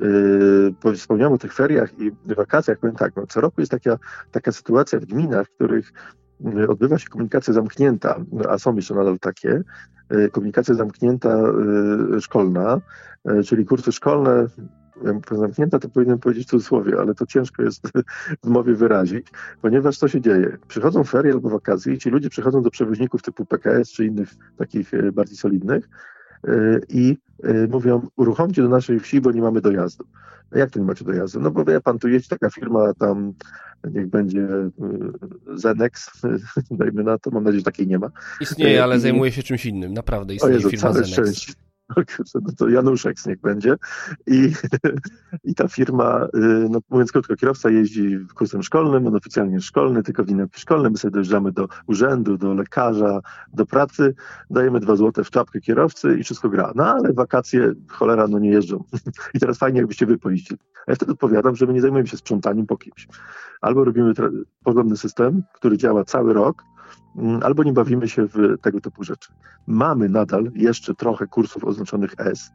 yy, 0.84 0.94
wspomniałem 0.96 1.32
o 1.32 1.38
tych 1.38 1.54
feriach 1.54 2.00
i 2.00 2.34
wakacjach, 2.34 2.78
powiem 2.78 2.96
tak, 2.96 3.16
no, 3.16 3.26
co 3.26 3.40
roku 3.40 3.60
jest 3.60 3.70
taka, 3.70 3.98
taka 4.30 4.52
sytuacja 4.52 5.00
w 5.00 5.04
gminach, 5.04 5.46
w 5.46 5.54
których 5.54 5.92
odbywa 6.68 6.98
się 6.98 7.08
komunikacja 7.08 7.54
zamknięta, 7.54 8.20
a 8.48 8.58
są 8.58 8.76
jeszcze 8.76 8.94
nadal 8.94 9.18
takie, 9.18 9.62
komunikacja 10.32 10.74
zamknięta 10.74 11.42
szkolna, 12.20 12.80
czyli 13.44 13.64
kursy 13.64 13.92
szkolne 13.92 14.46
zamknięta, 15.32 15.78
to 15.78 15.88
powinienem 15.88 16.18
powiedzieć 16.18 16.46
w 16.46 16.50
cudzysłowie, 16.50 16.98
ale 17.00 17.14
to 17.14 17.26
ciężko 17.26 17.62
jest 17.62 17.88
w 18.44 18.48
mowie 18.48 18.74
wyrazić, 18.74 19.26
ponieważ 19.62 19.98
co 19.98 20.08
się 20.08 20.20
dzieje? 20.20 20.58
Przychodzą 20.68 21.04
ferie 21.04 21.32
albo 21.32 21.50
wakacje 21.50 21.94
i 21.94 21.98
ci 21.98 22.10
ludzie 22.10 22.30
przychodzą 22.30 22.62
do 22.62 22.70
przewoźników 22.70 23.22
typu 23.22 23.44
PKS 23.44 23.92
czy 23.92 24.04
innych 24.04 24.34
takich 24.56 24.94
e, 24.94 25.12
bardziej 25.12 25.36
solidnych 25.36 25.88
e, 26.44 26.80
i 26.88 27.18
e, 27.42 27.66
mówią, 27.66 28.08
uruchomcie 28.16 28.62
do 28.62 28.68
naszej 28.68 29.00
wsi, 29.00 29.20
bo 29.20 29.32
nie 29.32 29.42
mamy 29.42 29.60
dojazdu. 29.60 30.04
A 30.50 30.58
jak 30.58 30.70
to 30.70 30.78
nie 30.78 30.84
macie 30.84 31.04
dojazdu? 31.04 31.40
No 31.40 31.50
bo 31.50 31.64
wie 31.64 31.80
pan, 31.80 31.98
tu 31.98 32.08
jest 32.08 32.28
taka 32.28 32.50
firma 32.50 32.94
tam, 32.94 33.32
niech 33.90 34.06
będzie 34.06 34.48
Zenex, 35.54 36.22
dajmy 36.70 37.02
na 37.02 37.18
to, 37.18 37.30
mam 37.30 37.44
nadzieję, 37.44 37.60
że 37.60 37.64
takiej 37.64 37.86
nie 37.86 37.98
ma. 37.98 38.10
Istnieje, 38.40 38.82
ale 38.82 38.96
I... 38.96 39.00
zajmuje 39.00 39.32
się 39.32 39.42
czymś 39.42 39.66
innym, 39.66 39.92
naprawdę 39.92 40.34
istnieje 40.34 40.56
Jezu, 40.56 40.70
firma 40.70 40.92
Zenex. 40.92 41.10
Szczęście 41.12 41.52
no 42.34 42.52
to 42.58 42.68
Januszek 42.68 43.26
niech 43.26 43.40
będzie. 43.40 43.76
I, 44.26 44.52
I 45.44 45.54
ta 45.54 45.68
firma, 45.68 46.28
y, 46.34 46.68
no 46.70 46.78
mówiąc 46.90 47.12
krótko, 47.12 47.36
kierowca 47.36 47.70
jeździ 47.70 48.18
kursem 48.34 48.62
szkolnym, 48.62 49.06
on 49.06 49.16
oficjalnie 49.16 49.60
szkolny, 49.60 50.02
tylko 50.02 50.24
w 50.24 50.28
linijki 50.28 50.60
szkolne, 50.60 50.90
my 50.90 50.96
sobie 50.96 51.12
dojeżdżamy 51.12 51.52
do 51.52 51.68
urzędu, 51.86 52.38
do 52.38 52.54
lekarza, 52.54 53.20
do 53.54 53.66
pracy, 53.66 54.14
dajemy 54.50 54.80
dwa 54.80 54.96
złote 54.96 55.24
w 55.24 55.30
czapkę 55.30 55.60
kierowcy 55.60 56.16
i 56.18 56.24
wszystko 56.24 56.48
gra. 56.48 56.72
No 56.74 56.86
ale 56.86 57.12
wakacje, 57.12 57.72
cholera, 57.88 58.28
no 58.28 58.38
nie 58.38 58.50
jeżdżą. 58.50 58.84
I 59.34 59.40
teraz 59.40 59.58
fajnie, 59.58 59.78
jakbyście 59.78 60.06
wy 60.06 60.18
pojeździli. 60.18 60.60
Ja 60.88 60.94
wtedy 60.94 61.12
odpowiadam, 61.12 61.56
że 61.56 61.66
my 61.66 61.72
nie 61.72 61.80
zajmujemy 61.80 62.08
się 62.08 62.16
sprzątaniem 62.16 62.66
po 62.66 62.76
kimś. 62.76 63.08
Albo 63.60 63.84
robimy 63.84 64.12
porządny 64.64 64.96
system, 64.96 65.42
który 65.54 65.78
działa 65.78 66.04
cały 66.04 66.32
rok, 66.32 66.62
albo 67.42 67.62
nie 67.62 67.72
bawimy 67.72 68.08
się 68.08 68.26
w 68.26 68.58
tego 68.62 68.80
typu 68.80 69.04
rzeczy. 69.04 69.32
Mamy 69.66 70.08
nadal 70.08 70.50
jeszcze 70.54 70.94
trochę 70.94 71.26
kursów 71.26 71.64
oznaczonych 71.64 72.14
S, 72.18 72.50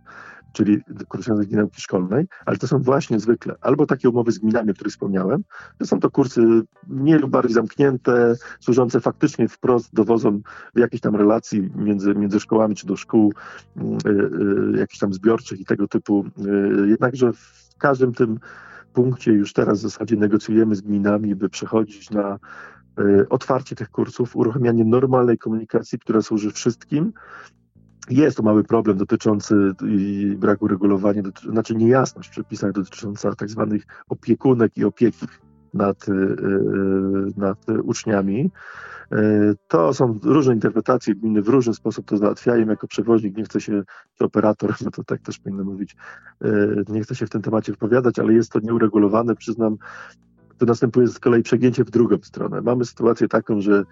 czyli 0.54 0.82
kursy 1.08 1.32
z 1.36 1.52
nauki 1.52 1.82
szkolnej, 1.82 2.28
ale 2.46 2.58
to 2.58 2.68
są 2.68 2.80
właśnie 2.80 3.20
zwykle 3.20 3.56
albo 3.62 3.86
takie 3.86 4.10
umowy 4.10 4.32
z 4.32 4.40
gminami, 4.40 4.72
o 4.72 4.74
których 4.74 4.94
wspomniałem, 4.94 5.44
to 5.78 5.86
są 5.86 6.00
to 6.00 6.12
kursy 6.12 6.62
mniej 6.88 7.20
lub 7.20 7.32
bardziej 7.32 7.54
zamknięte, 7.54 8.36
służące 8.60 9.00
faktycznie 9.00 9.48
wprost 9.48 9.94
dowozom 9.94 10.42
jakiejś 10.76 11.02
tam 11.02 11.16
relacji 11.16 11.70
między, 11.76 12.16
między 12.16 12.40
szkołami 12.40 12.76
czy 12.76 12.88
do 12.88 12.96
szkół, 12.96 13.34
yy, 13.76 13.84
yy, 14.72 14.80
jakichś 14.80 15.00
tam 15.00 15.14
zbiorczych 15.14 15.60
i 15.60 15.66
tego 15.66 15.88
typu. 15.88 16.26
Yy, 16.38 16.90
jednakże 16.90 17.34
w 17.34 17.76
każdym 17.78 18.14
tym 18.14 18.40
punkcie 18.94 19.32
już 19.32 19.54
teraz 19.54 19.80
w 19.80 19.82
zasadzie 19.82 20.16
negocjujemy 20.16 20.76
z 20.76 20.82
gminami, 20.82 21.36
by 21.36 21.50
przechodzić 21.50 22.10
na 22.10 22.40
otwarcie 23.30 23.76
tych 23.76 23.90
kursów, 23.90 24.36
uruchamianie 24.36 24.86
normalnej 24.86 25.38
komunikacji, 25.38 26.00
która 26.00 26.22
służy 26.22 26.52
wszystkim. 26.52 27.14
Jest 28.10 28.38
to 28.38 28.44
mały 28.44 28.64
problem 28.64 28.98
dotyczący 28.98 29.56
braku 30.38 30.68
regulowania, 30.68 31.22
znaczy 31.52 31.76
niejasność 31.76 32.30
w 32.30 32.32
przepisach 32.32 32.72
dotycząca 32.72 33.36
tak 33.36 33.50
zwanych 33.50 33.84
opiekunek 34.10 34.78
i 34.78 34.84
opieki 34.84 35.28
nad, 35.74 36.10
e, 36.10 36.14
nad 37.38 37.66
uczniami. 37.84 38.52
To 39.68 39.94
są 39.94 40.20
różne 40.24 40.54
interpretacje, 40.54 41.16
gminy 41.16 41.42
w 41.42 41.48
różny 41.48 41.74
sposób 41.74 42.06
to 42.06 42.18
załatwiają. 42.18 42.68
Jako 42.68 42.88
przewoźnik 42.88 43.38
nie 43.38 43.44
chce 43.44 43.62
się, 43.62 43.84
czy 44.18 44.26
operator, 44.26 44.74
no 44.86 44.92
to 44.92 45.04
tak 45.04 45.22
też 45.22 45.40
powinno 45.40 45.64
mówić, 45.64 45.96
nie 46.90 47.04
chce 47.04 47.16
się 47.16 47.26
w 47.26 47.30
tym 47.30 47.42
temacie 47.42 47.72
wypowiadać, 47.72 48.20
ale 48.20 48.34
jest 48.34 48.52
to 48.52 48.60
nieuregulowane. 48.60 49.36
Przyznam, 49.36 49.78
to 50.62 50.66
następuje 50.66 51.08
z 51.08 51.20
kolei 51.20 51.44
przegięcie 51.44 51.84
w 51.84 51.90
drugą 51.90 52.18
stronę. 52.22 52.62
Mamy 52.62 52.86
sytuację 52.86 53.28
taką, 53.28 53.62
że 53.62 53.84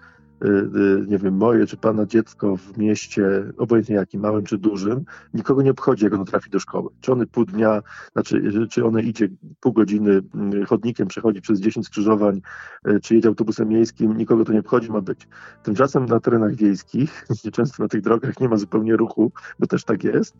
nie 1.08 1.18
wiem, 1.18 1.36
moje 1.36 1.66
czy 1.66 1.76
pana 1.76 2.06
dziecko 2.06 2.56
w 2.56 2.78
mieście, 2.78 3.52
obojętnie 3.58 3.94
jakim, 3.94 4.20
małym 4.20 4.44
czy 4.44 4.58
dużym, 4.58 5.04
nikogo 5.34 5.62
nie 5.62 5.70
obchodzi, 5.70 6.04
jak 6.04 6.14
ono 6.14 6.24
trafi 6.24 6.50
do 6.50 6.58
szkoły. 6.58 6.90
Czy 7.00 7.12
one 7.12 7.26
pół 7.26 7.44
dnia, 7.44 7.82
znaczy, 8.12 8.68
czy 8.70 8.84
one 8.84 9.02
idzie 9.02 9.28
pół 9.60 9.72
godziny 9.72 10.22
chodnikiem, 10.66 11.08
przechodzi 11.08 11.40
przez 11.40 11.60
10 11.60 11.86
skrzyżowań, 11.86 12.40
y, 12.88 13.00
czy 13.00 13.14
jedzie 13.14 13.28
autobusem 13.28 13.68
miejskim, 13.68 14.16
nikogo 14.16 14.44
to 14.44 14.52
nie 14.52 14.60
obchodzi, 14.60 14.90
ma 14.90 15.00
być. 15.00 15.28
Tymczasem 15.62 16.06
na 16.06 16.20
terenach 16.20 16.54
wiejskich, 16.54 17.26
często 17.52 17.82
na 17.82 17.88
tych 17.88 18.00
drogach 18.00 18.40
nie 18.40 18.48
ma 18.48 18.56
zupełnie 18.56 18.96
ruchu, 18.96 19.32
bo 19.58 19.66
też 19.66 19.84
tak 19.84 20.04
jest, 20.04 20.36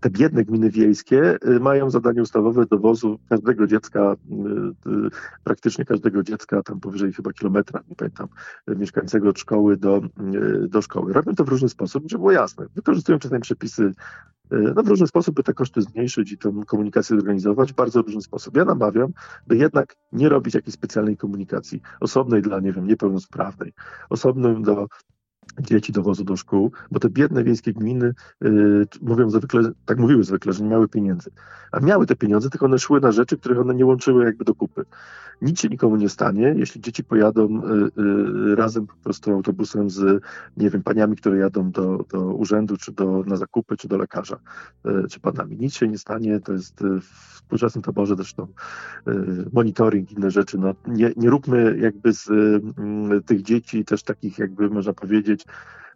te 0.00 0.10
biedne 0.10 0.44
gminy 0.44 0.70
wiejskie 0.70 1.38
y, 1.46 1.60
mają 1.60 1.90
zadanie 1.90 2.22
ustawowe 2.22 2.66
dowozu 2.66 3.18
każdego 3.28 3.66
dziecka, 3.66 4.12
y, 4.12 4.90
y, 4.90 5.10
praktycznie 5.44 5.84
każdego 5.84 6.22
dziecka, 6.22 6.62
tam 6.62 6.80
powyżej 6.80 7.12
chyba 7.12 7.32
kilometra, 7.32 7.80
nie 7.88 7.96
pamiętam, 7.96 8.28
mieszkającego 8.66 9.28
od 9.28 9.38
szkoły 9.38 9.76
do, 9.76 10.00
do 10.68 10.82
szkoły. 10.82 11.12
Robią 11.12 11.34
to 11.34 11.44
w 11.44 11.48
różny 11.48 11.68
sposób, 11.68 12.04
żeby 12.06 12.18
było 12.18 12.32
jasne. 12.32 12.66
Wykorzystują 12.74 13.18
czasami 13.18 13.40
przepisy 13.40 13.92
no, 14.50 14.82
w 14.82 14.88
różny 14.88 15.06
sposób, 15.06 15.34
by 15.34 15.42
te 15.42 15.54
koszty 15.54 15.82
zmniejszyć 15.82 16.32
i 16.32 16.38
tę 16.38 16.52
komunikację 16.66 17.16
zorganizować, 17.16 17.72
bardzo 17.72 18.02
różny 18.02 18.22
sposób. 18.22 18.56
Ja 18.56 18.64
namawiam, 18.64 19.12
by 19.46 19.56
jednak 19.56 19.96
nie 20.12 20.28
robić 20.28 20.54
jakiejś 20.54 20.74
specjalnej 20.74 21.16
komunikacji 21.16 21.80
osobnej 22.00 22.42
dla, 22.42 22.60
nie 22.60 22.72
wiem, 22.72 22.86
niepełnosprawnej, 22.86 23.72
osobnej 24.10 24.62
do 24.62 24.86
dzieci 25.60 25.92
dowozu 25.92 26.24
do 26.24 26.36
szkół, 26.36 26.72
bo 26.90 27.00
te 27.00 27.10
biedne 27.10 27.44
wiejskie 27.44 27.72
gminy 27.72 28.14
yy, 28.40 28.86
mówią 29.02 29.30
zwykle, 29.30 29.70
tak 29.86 29.98
mówiły 29.98 30.24
zwykle, 30.24 30.52
że 30.52 30.64
nie 30.64 30.70
miały 30.70 30.88
pieniędzy. 30.88 31.30
A 31.72 31.80
miały 31.80 32.06
te 32.06 32.16
pieniądze, 32.16 32.50
tylko 32.50 32.66
one 32.66 32.78
szły 32.78 33.00
na 33.00 33.12
rzeczy, 33.12 33.38
których 33.38 33.58
one 33.58 33.74
nie 33.74 33.86
łączyły 33.86 34.24
jakby 34.24 34.44
do 34.44 34.54
kupy. 34.54 34.84
Nic 35.42 35.60
się 35.60 35.68
nikomu 35.68 35.96
nie 35.96 36.08
stanie, 36.08 36.54
jeśli 36.56 36.80
dzieci 36.80 37.04
pojadą 37.04 37.48
yy, 37.48 37.90
yy, 37.96 38.54
razem 38.56 38.86
po 38.86 38.94
prostu 39.04 39.32
autobusem 39.32 39.90
z, 39.90 40.22
nie 40.56 40.70
wiem, 40.70 40.82
paniami, 40.82 41.16
które 41.16 41.38
jadą 41.38 41.70
do, 41.70 42.04
do 42.12 42.20
urzędu, 42.20 42.76
czy 42.76 42.92
do, 42.92 43.24
na 43.26 43.36
zakupy, 43.36 43.76
czy 43.76 43.88
do 43.88 43.98
lekarza, 43.98 44.38
y, 44.86 45.08
czy 45.08 45.20
panami. 45.20 45.56
Nic 45.56 45.74
się 45.74 45.88
nie 45.88 45.98
stanie, 45.98 46.40
to 46.40 46.52
jest 46.52 46.82
y, 46.82 47.00
w 47.00 47.38
współczesnym 47.48 47.82
taborze 47.82 48.16
zresztą 48.16 48.46
y, 49.08 49.12
monitoring, 49.52 50.12
inne 50.12 50.30
rzeczy. 50.30 50.58
No, 50.58 50.74
nie, 50.86 51.12
nie 51.16 51.30
róbmy 51.30 51.78
jakby 51.78 52.12
z 52.12 52.28
tych 53.26 53.42
dzieci 53.42 53.84
też 53.84 54.02
takich 54.02 54.38
jakby 54.38 54.70
można 54.70 54.92
powiedzieć 54.92 55.37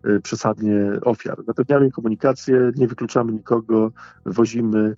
Y, 0.06 0.20
przesadnie 0.20 1.00
ofiar. 1.02 1.44
Zapewniamy 1.46 1.90
komunikację, 1.90 2.72
nie 2.76 2.88
wykluczamy 2.88 3.32
nikogo, 3.32 3.92
wozimy 4.26 4.78
y, 4.78 4.96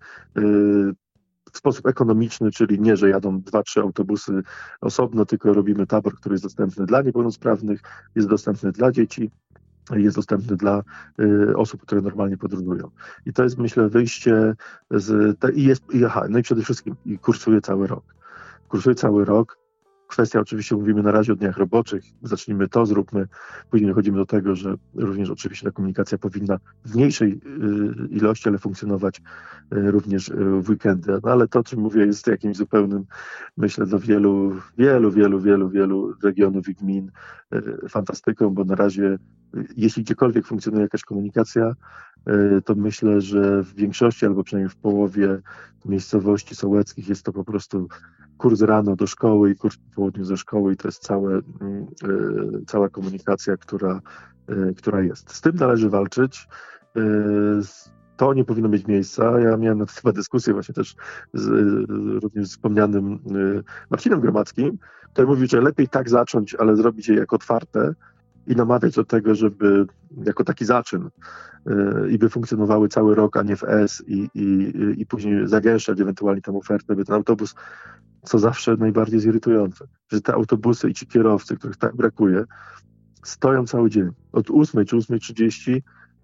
w 1.52 1.58
sposób 1.58 1.86
ekonomiczny, 1.86 2.50
czyli 2.50 2.80
nie, 2.80 2.96
że 2.96 3.10
jadą 3.10 3.40
dwa, 3.40 3.62
trzy 3.62 3.80
autobusy 3.80 4.42
osobno, 4.80 5.26
tylko 5.26 5.52
robimy 5.52 5.86
tabor, 5.86 6.16
który 6.16 6.34
jest 6.34 6.44
dostępny 6.44 6.86
dla 6.86 7.02
niepełnosprawnych, 7.02 7.80
jest 8.14 8.28
dostępny 8.28 8.72
dla 8.72 8.92
dzieci, 8.92 9.30
jest 9.90 10.16
dostępny 10.16 10.56
dla 10.56 10.82
y, 11.20 11.56
osób, 11.56 11.82
które 11.82 12.00
normalnie 12.00 12.36
podróżują. 12.36 12.90
I 13.26 13.32
to 13.32 13.42
jest, 13.42 13.58
myślę, 13.58 13.88
wyjście 13.88 14.54
z. 14.90 15.38
I 15.54 15.64
jest, 15.64 15.94
i, 15.94 16.04
aha, 16.04 16.26
no 16.28 16.38
i 16.38 16.42
przede 16.42 16.62
wszystkim 16.62 16.94
i 17.06 17.18
kursuje 17.18 17.60
cały 17.60 17.86
rok. 17.86 18.14
Kursuje 18.68 18.94
cały 18.94 19.24
rok. 19.24 19.63
Kwestia, 20.14 20.40
oczywiście 20.40 20.76
mówimy 20.76 21.02
na 21.02 21.12
razie 21.12 21.32
o 21.32 21.36
dniach 21.36 21.56
roboczych, 21.56 22.04
zacznijmy 22.22 22.68
to, 22.68 22.86
zróbmy, 22.86 23.26
później 23.70 23.88
dochodzimy 23.90 24.18
do 24.18 24.26
tego, 24.26 24.56
że 24.56 24.74
również 24.94 25.30
oczywiście 25.30 25.66
ta 25.66 25.72
komunikacja 25.72 26.18
powinna 26.18 26.58
w 26.84 26.94
mniejszej 26.94 27.32
y, 27.32 28.08
ilości, 28.08 28.48
ale 28.48 28.58
funkcjonować 28.58 29.18
y, 29.18 29.90
również 29.90 30.28
y, 30.28 30.34
w 30.62 30.68
weekendy. 30.70 31.18
No 31.22 31.32
ale 31.32 31.48
to, 31.48 31.58
o 31.58 31.64
czym 31.64 31.80
mówię, 31.80 32.06
jest 32.06 32.26
jakimś 32.26 32.56
zupełnym, 32.56 33.04
myślę, 33.56 33.86
dla 33.86 33.98
wielu, 33.98 34.56
wielu, 34.78 35.10
wielu, 35.10 35.40
wielu, 35.40 35.70
wielu 35.70 36.14
regionów 36.22 36.68
i 36.68 36.74
gmin 36.74 37.10
fantastyką, 37.88 38.50
bo 38.50 38.64
na 38.64 38.74
razie, 38.74 39.18
jeśli 39.76 40.02
gdziekolwiek 40.02 40.46
funkcjonuje 40.46 40.82
jakaś 40.82 41.02
komunikacja, 41.02 41.74
to 42.64 42.74
myślę, 42.74 43.20
że 43.20 43.62
w 43.62 43.74
większości 43.74 44.26
albo 44.26 44.44
przynajmniej 44.44 44.70
w 44.70 44.76
połowie 44.76 45.38
miejscowości 45.84 46.54
sołeckich 46.54 47.08
jest 47.08 47.22
to 47.22 47.32
po 47.32 47.44
prostu 47.44 47.88
kurs 48.38 48.60
rano 48.60 48.96
do 48.96 49.06
szkoły 49.06 49.50
i 49.50 49.56
kurs 49.56 49.76
po 49.76 49.94
południu 49.94 50.24
ze 50.24 50.36
szkoły 50.36 50.72
i 50.72 50.76
to 50.76 50.88
jest 50.88 51.02
całe, 51.02 51.32
mm, 51.32 51.86
e, 52.04 52.64
cała 52.66 52.88
komunikacja, 52.88 53.56
która, 53.56 54.00
e, 54.48 54.74
która 54.74 55.02
jest. 55.02 55.32
Z 55.32 55.40
tym 55.40 55.56
należy 55.56 55.90
walczyć. 55.90 56.48
To 58.16 58.34
nie 58.34 58.44
powinno 58.44 58.68
mieć 58.68 58.86
miejsca. 58.86 59.40
Ja 59.40 59.56
miałem 59.56 59.78
na 59.78 59.86
temat 59.86 60.16
dyskusję 60.16 60.52
właśnie 60.52 60.74
też 60.74 60.94
z 61.32 61.48
również 62.22 62.48
wspomnianym 62.48 63.18
Marcinem 63.90 64.20
Gromackim, 64.20 64.78
który 65.12 65.26
mówił, 65.26 65.46
że 65.48 65.60
lepiej 65.60 65.88
tak 65.88 66.08
zacząć, 66.08 66.54
ale 66.54 66.76
zrobić 66.76 67.08
je 67.08 67.14
jak 67.14 67.32
otwarte 67.32 67.94
i 68.46 68.56
namawiać 68.56 68.94
do 68.94 69.04
tego, 69.04 69.34
żeby 69.34 69.86
jako 70.24 70.44
taki 70.44 70.64
zaczyn 70.64 71.10
i 72.10 72.18
by 72.18 72.28
funkcjonowały 72.28 72.88
cały 72.88 73.14
rok, 73.14 73.36
a 73.36 73.42
nie 73.42 73.56
w 73.56 73.64
S 73.64 74.02
i, 74.06 74.28
i, 74.34 74.72
i 74.96 75.06
później 75.06 75.48
zagęszczać 75.48 76.00
ewentualnie 76.00 76.42
tę 76.42 76.56
ofertę, 76.56 76.96
by 76.96 77.04
ten 77.04 77.14
autobus 77.14 77.54
co 78.24 78.38
zawsze 78.38 78.76
najbardziej 78.76 79.14
jest 79.14 79.26
irytujące, 79.26 79.84
że 80.12 80.20
te 80.20 80.34
autobusy 80.34 80.90
i 80.90 80.94
ci 80.94 81.06
kierowcy, 81.06 81.56
których 81.56 81.76
tak 81.76 81.96
brakuje, 81.96 82.44
stoją 83.22 83.66
cały 83.66 83.90
dzień. 83.90 84.10
Od 84.32 84.50
8 84.50 84.84
czy 84.84 84.96
8.30 84.96 85.80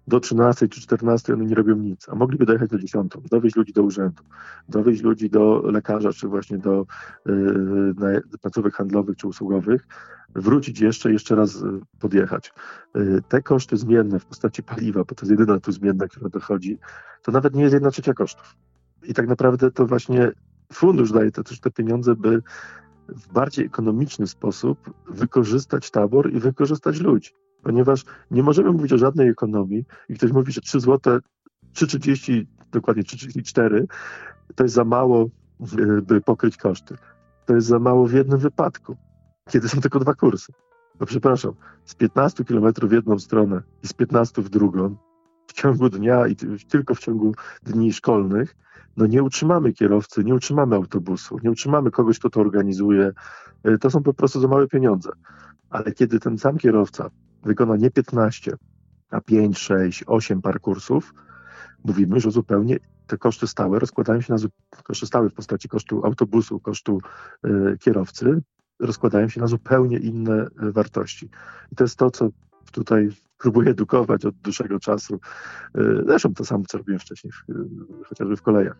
do 0.07 0.19
13 0.19 0.67
czy 0.67 0.81
14 0.81 1.33
one 1.33 1.45
nie 1.45 1.55
robią 1.55 1.75
nic, 1.75 2.09
a 2.09 2.15
mogliby 2.15 2.45
dojechać 2.45 2.69
do 2.69 2.77
10, 2.77 3.13
dowieźć 3.31 3.55
ludzi 3.55 3.73
do 3.73 3.83
urzędu, 3.83 4.23
dowieźć 4.69 5.03
ludzi 5.03 5.29
do 5.29 5.61
lekarza, 5.65 6.13
czy 6.13 6.27
właśnie 6.27 6.57
do 6.57 6.85
yy, 7.25 8.21
placówek 8.41 8.73
handlowych 8.73 9.17
czy 9.17 9.27
usługowych, 9.27 9.87
wrócić 10.35 10.79
jeszcze, 10.79 11.11
jeszcze 11.11 11.35
raz 11.35 11.55
y, 11.55 11.79
podjechać. 11.99 12.53
Yy, 12.95 13.21
te 13.27 13.41
koszty 13.41 13.77
zmienne 13.77 14.19
w 14.19 14.25
postaci 14.25 14.63
paliwa, 14.63 14.99
bo 14.99 15.15
to 15.15 15.25
jest 15.25 15.31
jedyna 15.31 15.59
tu 15.59 15.71
zmienna, 15.71 16.07
która 16.07 16.29
dochodzi, 16.29 16.77
to 17.21 17.31
nawet 17.31 17.55
nie 17.55 17.61
jest 17.61 17.73
jedna 17.73 17.91
trzecia 17.91 18.13
kosztów. 18.13 18.55
I 19.03 19.13
tak 19.13 19.27
naprawdę 19.27 19.71
to 19.71 19.85
właśnie 19.85 20.31
fundusz 20.73 21.11
daje 21.11 21.31
te, 21.31 21.43
też 21.43 21.59
te 21.59 21.71
pieniądze, 21.71 22.15
by 22.15 22.41
w 23.09 23.33
bardziej 23.33 23.65
ekonomiczny 23.65 24.27
sposób 24.27 24.93
wykorzystać 25.09 25.91
tabor 25.91 26.33
i 26.33 26.39
wykorzystać 26.39 26.99
ludzi. 26.99 27.31
Ponieważ 27.63 28.05
nie 28.31 28.43
możemy 28.43 28.71
mówić 28.71 28.93
o 28.93 28.97
żadnej 28.97 29.29
ekonomii 29.29 29.85
i 30.09 30.15
ktoś 30.15 30.31
mówi, 30.31 30.51
że 30.51 30.61
3 30.61 30.79
zł, 30.79 31.19
3,30, 31.73 32.45
dokładnie 32.71 33.03
3,34 33.03 33.85
to 34.55 34.63
jest 34.63 34.75
za 34.75 34.83
mało, 34.83 35.29
by 36.03 36.21
pokryć 36.21 36.57
koszty. 36.57 36.95
To 37.45 37.55
jest 37.55 37.67
za 37.67 37.79
mało 37.79 38.07
w 38.07 38.13
jednym 38.13 38.39
wypadku, 38.39 38.97
kiedy 39.49 39.69
są 39.69 39.81
tylko 39.81 39.99
dwa 39.99 40.13
kursy. 40.13 40.53
No 40.99 41.05
przepraszam, 41.05 41.53
z 41.85 41.95
15 41.95 42.43
km 42.43 42.73
w 42.81 42.91
jedną 42.91 43.19
stronę 43.19 43.61
i 43.83 43.87
z 43.87 43.93
15 43.93 44.41
w 44.41 44.49
drugą, 44.49 44.95
w 45.47 45.53
ciągu 45.53 45.89
dnia 45.89 46.27
i 46.27 46.35
tylko 46.69 46.95
w 46.95 46.99
ciągu 46.99 47.33
dni 47.63 47.93
szkolnych, 47.93 48.55
no 48.97 49.05
nie 49.05 49.23
utrzymamy 49.23 49.73
kierowcy, 49.73 50.23
nie 50.23 50.35
utrzymamy 50.35 50.75
autobusu, 50.75 51.37
nie 51.43 51.51
utrzymamy 51.51 51.91
kogoś, 51.91 52.19
kto 52.19 52.29
to 52.29 52.39
organizuje. 52.39 53.11
E, 53.63 53.77
to 53.77 53.89
są 53.89 54.03
po 54.03 54.13
prostu 54.13 54.39
za 54.39 54.47
małe 54.47 54.67
pieniądze. 54.67 55.09
Ale 55.69 55.91
kiedy 55.91 56.19
ten 56.19 56.37
sam 56.37 56.57
kierowca 56.57 57.09
wykona 57.43 57.75
nie 57.75 57.91
15, 57.91 58.57
a 59.09 59.21
5, 59.21 59.57
6, 59.57 60.03
8 60.07 60.41
par 60.41 60.61
kursów, 60.61 61.13
mówimy, 61.83 62.19
że 62.19 62.31
zupełnie 62.31 62.77
te 63.07 63.17
koszty 63.17 63.47
stałe 63.47 63.79
rozkładają 63.79 64.21
się 64.21 64.33
na 64.33 64.39
koszty 64.83 65.05
stałe 65.05 65.29
w 65.29 65.33
postaci 65.33 65.69
kosztu 65.69 66.05
autobusu, 66.05 66.59
kosztu 66.59 66.99
y, 67.45 67.77
kierowcy, 67.77 68.41
rozkładają 68.79 69.29
się 69.29 69.41
na 69.41 69.47
zupełnie 69.47 69.97
inne 69.97 70.47
y, 70.63 70.71
wartości. 70.71 71.29
I 71.71 71.75
to 71.75 71.83
jest 71.83 71.99
to, 71.99 72.11
co 72.11 72.29
tutaj 72.71 73.09
próbuję 73.37 73.69
edukować 73.69 74.25
od 74.25 74.35
dłuższego 74.35 74.79
czasu. 74.79 75.15
Y, 75.15 76.03
zresztą 76.05 76.33
to 76.33 76.45
samo, 76.45 76.63
co 76.67 76.77
robiłem 76.77 76.99
wcześniej, 76.99 77.33
chociażby 78.05 78.35
w 78.35 78.41
kolejach. 78.41 78.77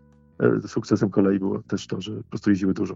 Sukcesem 0.68 1.10
kolei 1.10 1.40
było 1.40 1.64
też 1.64 1.88
to, 1.88 2.02
że 2.02 2.16
po 2.16 2.30
prostu 2.30 2.50
jeździły 2.50 2.74
dużo. 2.74 2.96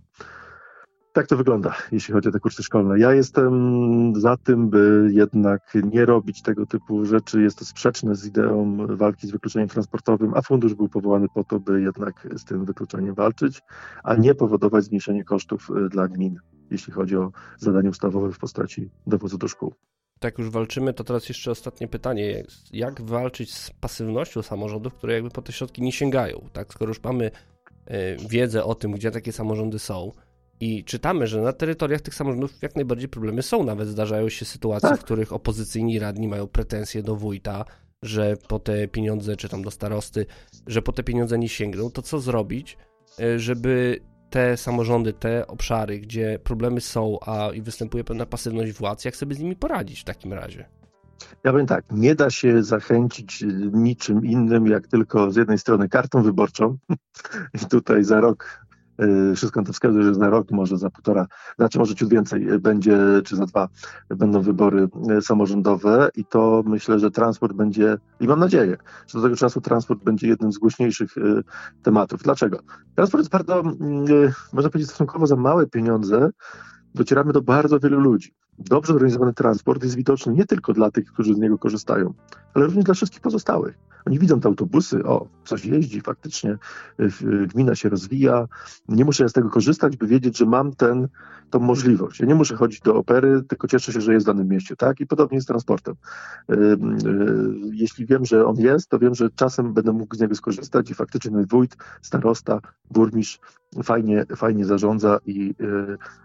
Tak 1.15 1.28
to 1.28 1.38
wygląda, 1.38 1.75
jeśli 1.91 2.13
chodzi 2.13 2.30
o 2.30 2.32
te 2.32 2.39
kursy 2.39 2.63
szkolne. 2.63 2.99
Ja 2.99 3.13
jestem 3.13 4.13
za 4.15 4.38
tym, 4.38 4.69
by 4.69 5.10
jednak 5.12 5.73
nie 5.91 6.06
robić 6.06 6.41
tego 6.41 6.65
typu 6.65 7.06
rzeczy. 7.06 7.41
Jest 7.41 7.60
to 7.60 7.65
sprzeczne 7.65 8.15
z 8.15 8.25
ideą 8.25 8.78
walki 8.89 9.28
z 9.28 9.32
wykluczeniem 9.32 9.69
transportowym, 9.69 10.34
a 10.34 10.41
fundusz 10.41 10.73
był 10.73 10.89
powołany 10.89 11.28
po 11.34 11.43
to, 11.43 11.60
by 11.60 11.82
jednak 11.82 12.28
z 12.38 12.45
tym 12.45 12.65
wykluczeniem 12.65 13.15
walczyć, 13.15 13.62
a 14.04 14.15
nie 14.15 14.36
powodować 14.36 14.84
zmniejszenie 14.84 15.23
kosztów 15.23 15.69
y, 15.86 15.89
dla 15.89 16.08
gmin, 16.08 16.39
jeśli 16.71 16.93
chodzi 16.93 17.17
o 17.17 17.32
zadanie 17.58 17.89
ustawowe 17.89 18.32
w 18.32 18.39
postaci 18.39 18.89
dowozu 19.08 19.38
do 19.38 19.47
szkół. 19.47 19.73
Tak 20.19 20.38
już 20.38 20.49
walczymy, 20.49 20.93
to 20.93 21.04
teraz 21.04 21.30
jeszcze 21.30 21.51
ostatnie 21.51 21.88
pytanie. 21.88 22.43
Jak 22.73 23.01
walczyć 23.01 23.54
z 23.54 23.71
pasywnością 23.71 24.41
samorządów, 24.41 24.93
które 24.93 25.13
jakby 25.13 25.30
po 25.30 25.41
te 25.41 25.51
środki 25.51 25.82
nie 25.82 25.91
sięgają? 25.91 26.49
Tak, 26.54 26.73
skoro 26.73 26.89
już 26.89 27.04
mamy 27.04 27.25
y, 27.25 28.17
wiedzę 28.30 28.63
o 28.63 28.75
tym, 28.75 28.91
gdzie 28.91 29.12
takie 29.12 29.32
samorządy 29.32 29.80
są, 29.80 30.12
i 30.59 30.83
czytamy, 30.83 31.27
że 31.27 31.41
na 31.41 31.53
terytoriach 31.53 32.01
tych 32.01 32.15
samorządów 32.15 32.53
jak 32.61 32.75
najbardziej 32.75 33.09
problemy 33.09 33.41
są. 33.41 33.63
Nawet 33.63 33.87
zdarzają 33.87 34.29
się 34.29 34.45
sytuacje, 34.45 34.89
tak. 34.89 34.99
w 34.99 35.03
których 35.03 35.33
opozycyjni 35.33 35.99
radni 35.99 36.27
mają 36.27 36.47
pretensje 36.47 37.03
do 37.03 37.15
wójta, 37.15 37.65
że 38.01 38.37
po 38.47 38.59
te 38.59 38.87
pieniądze, 38.87 39.35
czy 39.35 39.49
tam 39.49 39.61
do 39.61 39.71
starosty, 39.71 40.25
że 40.67 40.81
po 40.81 40.91
te 40.91 41.03
pieniądze 41.03 41.37
nie 41.37 41.49
sięgną. 41.49 41.91
To 41.91 42.01
co 42.01 42.19
zrobić, 42.19 42.77
e, 43.19 43.39
żeby 43.39 43.99
te 44.29 44.57
samorządy, 44.57 45.13
te 45.13 45.47
obszary, 45.47 45.99
gdzie 45.99 46.39
problemy 46.43 46.81
są, 46.81 47.17
a 47.25 47.49
i 47.53 47.61
występuje 47.61 48.03
pewna 48.03 48.25
pasywność 48.25 48.73
władz, 48.73 49.05
jak 49.05 49.15
sobie 49.15 49.35
z 49.35 49.39
nimi 49.39 49.55
poradzić 49.55 50.01
w 50.01 50.03
takim 50.03 50.33
razie? 50.33 50.65
Ja 51.43 51.51
powiem 51.51 51.67
tak, 51.67 51.85
nie 51.91 52.15
da 52.15 52.29
się 52.29 52.63
zachęcić 52.63 53.43
niczym 53.73 54.25
innym, 54.25 54.67
jak 54.67 54.87
tylko 54.87 55.31
z 55.31 55.35
jednej 55.35 55.57
strony 55.57 55.89
kartą 55.89 56.23
wyborczą 56.23 56.77
i 57.63 57.65
tutaj 57.65 58.03
za 58.03 58.21
rok 58.21 58.64
wszystko 59.36 59.60
na 59.60 59.65
to 59.65 59.73
wskazuje, 59.73 60.03
że 60.03 60.13
za 60.13 60.29
rok, 60.29 60.51
może 60.51 60.77
za 60.77 60.89
półtora, 60.89 61.27
znaczy 61.55 61.79
może 61.79 61.95
ciut 61.95 62.10
więcej 62.10 62.49
y, 62.51 62.60
będzie, 62.60 62.97
czy 63.25 63.36
za 63.36 63.45
dwa 63.45 63.69
będą 64.10 64.41
wybory 64.41 64.88
y, 65.17 65.21
samorządowe 65.21 66.10
i 66.15 66.25
to 66.25 66.63
myślę, 66.65 66.99
że 66.99 67.12
transport 67.12 67.53
będzie, 67.53 67.97
i 68.19 68.27
mam 68.27 68.39
nadzieję, 68.39 68.77
że 69.08 69.19
do 69.19 69.23
tego 69.23 69.36
czasu 69.36 69.62
transport 69.62 70.03
będzie 70.03 70.27
jednym 70.27 70.51
z 70.51 70.58
głośniejszych 70.58 71.15
tematów. 71.84 72.23
Dlaczego? 72.23 72.60
Transport 72.95 73.19
jest 73.21 73.31
bardzo, 73.31 73.63
można 74.53 74.69
powiedzieć, 74.69 74.89
stosunkowo 74.89 75.27
za 75.27 75.36
małe 75.36 75.67
pieniądze, 75.67 76.29
docieramy 76.95 77.34
do 77.34 77.41
bardzo 77.41 77.79
wielu 77.79 77.99
ludzi. 77.99 78.34
Dobrze 78.59 78.93
zorganizowany 78.93 79.33
transport 79.33 79.83
jest 79.83 79.95
widoczny 79.95 80.33
nie 80.33 80.45
tylko 80.45 80.73
dla 80.73 80.91
tych, 80.91 81.05
którzy 81.05 81.33
z 81.33 81.37
niego 81.37 81.57
korzystają, 81.57 82.13
ale 82.53 82.65
również 82.65 82.85
dla 82.85 82.93
wszystkich 82.93 83.21
pozostałych. 83.21 83.77
Oni 84.05 84.19
widzą 84.19 84.39
te 84.39 84.47
autobusy, 84.47 85.03
o, 85.03 85.27
coś 85.45 85.65
jeździ, 85.65 86.01
faktycznie 86.01 86.57
gmina 87.53 87.75
się 87.75 87.89
rozwija. 87.89 88.47
Nie 88.89 89.05
muszę 89.05 89.29
z 89.29 89.33
tego 89.33 89.49
korzystać, 89.49 89.97
by 89.97 90.07
wiedzieć, 90.07 90.37
że 90.37 90.45
mam 90.45 90.75
ten, 90.75 91.07
tą 91.49 91.59
możliwość. 91.59 92.19
Ja 92.19 92.25
nie 92.25 92.35
muszę 92.35 92.55
chodzić 92.55 92.81
do 92.81 92.95
opery, 92.95 93.43
tylko 93.47 93.67
cieszę 93.67 93.93
się, 93.93 94.01
że 94.01 94.13
jest 94.13 94.25
w 94.25 94.27
danym 94.27 94.47
mieście, 94.47 94.75
tak? 94.75 94.99
I 94.99 95.07
podobnie 95.07 95.41
z 95.41 95.45
transportem. 95.45 95.95
Jeśli 97.71 98.05
wiem, 98.05 98.25
że 98.25 98.45
on 98.45 98.55
jest, 98.55 98.89
to 98.89 98.99
wiem, 98.99 99.15
że 99.15 99.29
czasem 99.29 99.73
będę 99.73 99.91
mógł 99.91 100.15
z 100.15 100.19
niego 100.19 100.35
skorzystać 100.35 100.89
i 100.89 100.93
faktycznie 100.93 101.31
ten 101.31 101.45
wójt, 101.45 101.77
starosta, 102.01 102.59
burmistrz 102.91 103.39
fajnie, 103.83 104.25
fajnie 104.35 104.65
zarządza 104.65 105.19
i, 105.25 105.55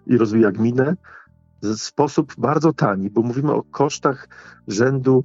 i 0.07 0.17
rozwija 0.17 0.53
gminę 0.53 0.97
w 1.63 1.77
sposób 1.77 2.35
bardzo 2.39 2.73
tani, 2.73 3.11
bo 3.11 3.23
mówimy 3.23 3.53
o 3.53 3.63
kosztach 3.63 4.29
rzędu 4.69 5.25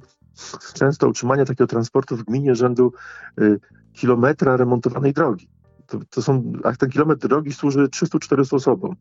często 0.74 1.08
utrzymania 1.08 1.44
takiego 1.44 1.66
transportu 1.66 2.16
w 2.16 2.24
gminie 2.24 2.54
rzędu 2.54 2.92
y, 3.40 3.60
kilometra 3.92 4.56
remontowanej 4.56 5.12
drogi. 5.12 5.48
To, 5.86 5.98
to, 6.10 6.22
są, 6.22 6.52
a 6.64 6.72
ten 6.72 6.90
kilometr 6.90 7.28
drogi 7.28 7.52
służy 7.52 7.88
300-400 7.88 8.54
osobom. 8.54 8.96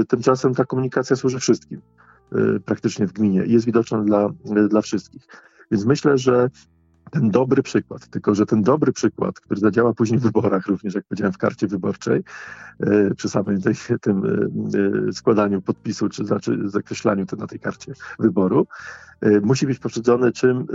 Y, 0.00 0.04
tymczasem 0.04 0.54
ta 0.54 0.64
komunikacja 0.64 1.16
służy 1.16 1.38
wszystkim 1.38 1.80
y, 2.32 2.60
praktycznie 2.60 3.06
w 3.06 3.12
gminie 3.12 3.44
i 3.44 3.52
jest 3.52 3.66
widoczna 3.66 4.02
dla, 4.02 4.28
dla 4.68 4.80
wszystkich. 4.80 5.26
Więc 5.70 5.84
myślę, 5.84 6.18
że 6.18 6.50
ten 7.10 7.30
dobry 7.30 7.62
przykład, 7.62 8.08
tylko 8.08 8.34
że 8.34 8.46
ten 8.46 8.62
dobry 8.62 8.92
przykład, 8.92 9.40
który 9.40 9.60
zadziała 9.60 9.94
później 9.94 10.20
w 10.20 10.22
wyborach, 10.22 10.66
również 10.66 10.94
jak 10.94 11.04
powiedziałem 11.04 11.32
w 11.32 11.38
karcie 11.38 11.66
wyborczej, 11.66 12.22
e, 12.80 13.14
przy 13.14 13.28
samym 13.28 13.62
tej, 13.62 13.74
tym 14.00 14.22
e, 14.24 15.08
e, 15.08 15.12
składaniu 15.12 15.62
podpisu, 15.62 16.08
czy 16.08 16.24
znaczy 16.24 16.58
zakreślaniu 16.64 17.26
to 17.26 17.36
na 17.36 17.46
tej 17.46 17.60
karcie 17.60 17.92
wyboru, 18.18 18.66
musi 19.42 19.66
być 19.66 19.78
poprzedzony 19.78 20.32
czym, 20.32 20.66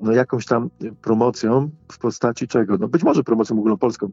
no 0.00 0.12
jakąś 0.12 0.46
tam 0.46 0.70
promocją 1.02 1.70
w 1.92 1.98
postaci 1.98 2.48
czego? 2.48 2.78
No 2.78 2.88
być 2.88 3.02
może 3.02 3.24
promocją 3.24 3.58
ogólnopolską 3.58 4.10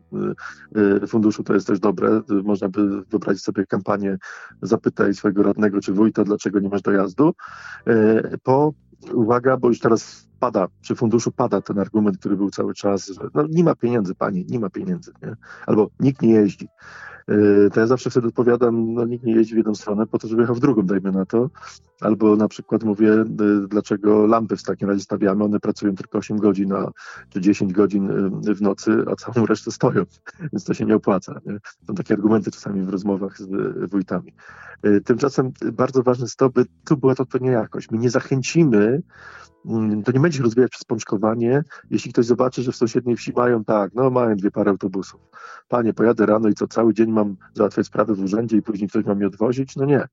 funduszu 1.08 1.44
to 1.44 1.54
jest 1.54 1.68
też 1.68 1.80
dobre, 1.80 2.22
można 2.44 2.70
by 2.70 3.02
wyobrazić 3.02 3.44
sobie 3.44 3.66
kampanię 3.66 4.18
zapytaj 4.62 5.14
swojego 5.14 5.44
radnego 5.44 5.82
czy 5.82 5.94
wójta, 5.94 6.24
dlaczego 6.24 6.60
nie 6.60 6.70
masz 6.70 6.82
dojazdu, 6.82 7.34
po 8.44 8.74
uwaga, 9.14 9.58
bo 9.58 9.68
już 9.68 9.80
teraz 9.80 10.28
pada, 10.40 10.68
przy 10.82 10.96
funduszu 10.96 11.32
pada 11.32 11.62
ten 11.62 11.80
argument, 11.80 12.18
który 12.18 12.38
był 12.38 12.50
cały 12.50 12.74
czas, 12.74 13.08
że 13.08 13.22
no, 13.34 13.44
nie 13.50 13.64
ma 13.64 13.76
pieniędzy, 13.76 14.16
pani, 14.16 14.46
nie 14.50 14.60
ma 14.60 14.70
pieniędzy, 14.70 15.12
nie? 15.24 15.36
albo 15.66 15.90
nikt 16.00 16.22
nie 16.22 16.30
jeździ. 16.30 16.68
Yy, 17.28 17.70
to 17.74 17.80
ja 17.80 17.88
zawsze 17.88 18.10
wtedy 18.10 18.28
odpowiadam, 18.28 18.94
no 18.94 19.06
nikt 19.06 19.26
nie 19.26 19.36
jeździ 19.36 19.54
w 19.54 19.58
jedną 19.58 19.76
stronę 19.76 20.08
po 20.08 20.20
to, 20.20 20.28
żeby 20.28 20.42
jechał 20.42 20.56
w 20.56 20.60
drugą, 20.60 20.82
dajmy 20.82 21.12
na 21.12 21.26
to. 21.26 21.50
Albo 22.02 22.36
na 22.36 22.48
przykład 22.48 22.84
mówię, 22.84 23.08
yy, 23.08 23.68
dlaczego 23.68 24.28
lampy 24.28 24.58
w 24.58 24.64
takim 24.64 24.90
razie 24.90 25.02
stawiamy, 25.02 25.44
one 25.44 25.60
pracują 25.60 25.96
tylko 25.96 26.18
8 26.18 26.38
godzin 26.38 26.74
a, 26.74 26.92
czy 27.30 27.42
10 27.42 27.74
godzin 27.74 28.32
yy, 28.46 28.56
w 28.56 28.62
nocy, 28.62 29.06
a 29.12 29.16
całą 29.16 29.46
resztę 29.46 29.72
stoją, 29.72 30.04
więc 30.54 30.64
to 30.64 30.74
się 30.74 30.86
nie 30.86 30.96
opłaca. 30.96 31.40
Nie? 31.46 31.58
Są 31.88 31.96
takie 31.96 32.14
argumenty 32.14 32.52
czasami 32.52 32.82
w 32.82 32.90
rozmowach 32.90 33.38
z 33.38 33.90
wójtami. 33.92 34.34
Tymczasem 35.06 35.52
bardzo 35.74 36.04
ważne 36.04 36.24
jest 36.24 36.38
to, 36.38 36.50
by 36.50 36.66
tu 36.86 36.98
była 36.98 37.16
to 37.16 37.24
odpowiednia 37.24 37.52
jakość. 37.52 37.92
My 37.92 37.98
nie 37.98 38.10
zachęcimy 38.10 39.02
Mm, 39.66 40.04
to 40.04 40.12
nie 40.12 40.20
będzie 40.20 40.38
się 40.38 40.44
rozwijać 40.44 40.72
przez 40.72 40.84
pączkowanie, 40.84 41.64
jeśli 41.90 42.14
ktoś 42.14 42.26
zobaczy, 42.26 42.62
że 42.62 42.72
w 42.72 42.76
sąsiedniej 42.76 43.16
wsi 43.16 43.34
mają 43.36 43.64
tak, 43.64 43.92
no 43.96 44.10
mają 44.10 44.36
dwie 44.36 44.52
pary 44.52 44.70
autobusów. 44.70 45.22
Panie, 45.68 45.94
pojadę 45.94 46.26
rano 46.26 46.50
i 46.50 46.54
co, 46.54 46.68
cały 46.68 46.94
dzień 46.94 47.12
mam 47.12 47.38
załatwiać 47.54 47.88
sprawy 47.88 48.16
w 48.16 48.24
urzędzie 48.24 48.58
i 48.58 48.62
później 48.62 48.90
ktoś 48.90 49.06
ma 49.06 49.16
mnie 49.16 49.28
odwozić? 49.28 49.76
No 49.76 49.86
nie. 49.86 50.08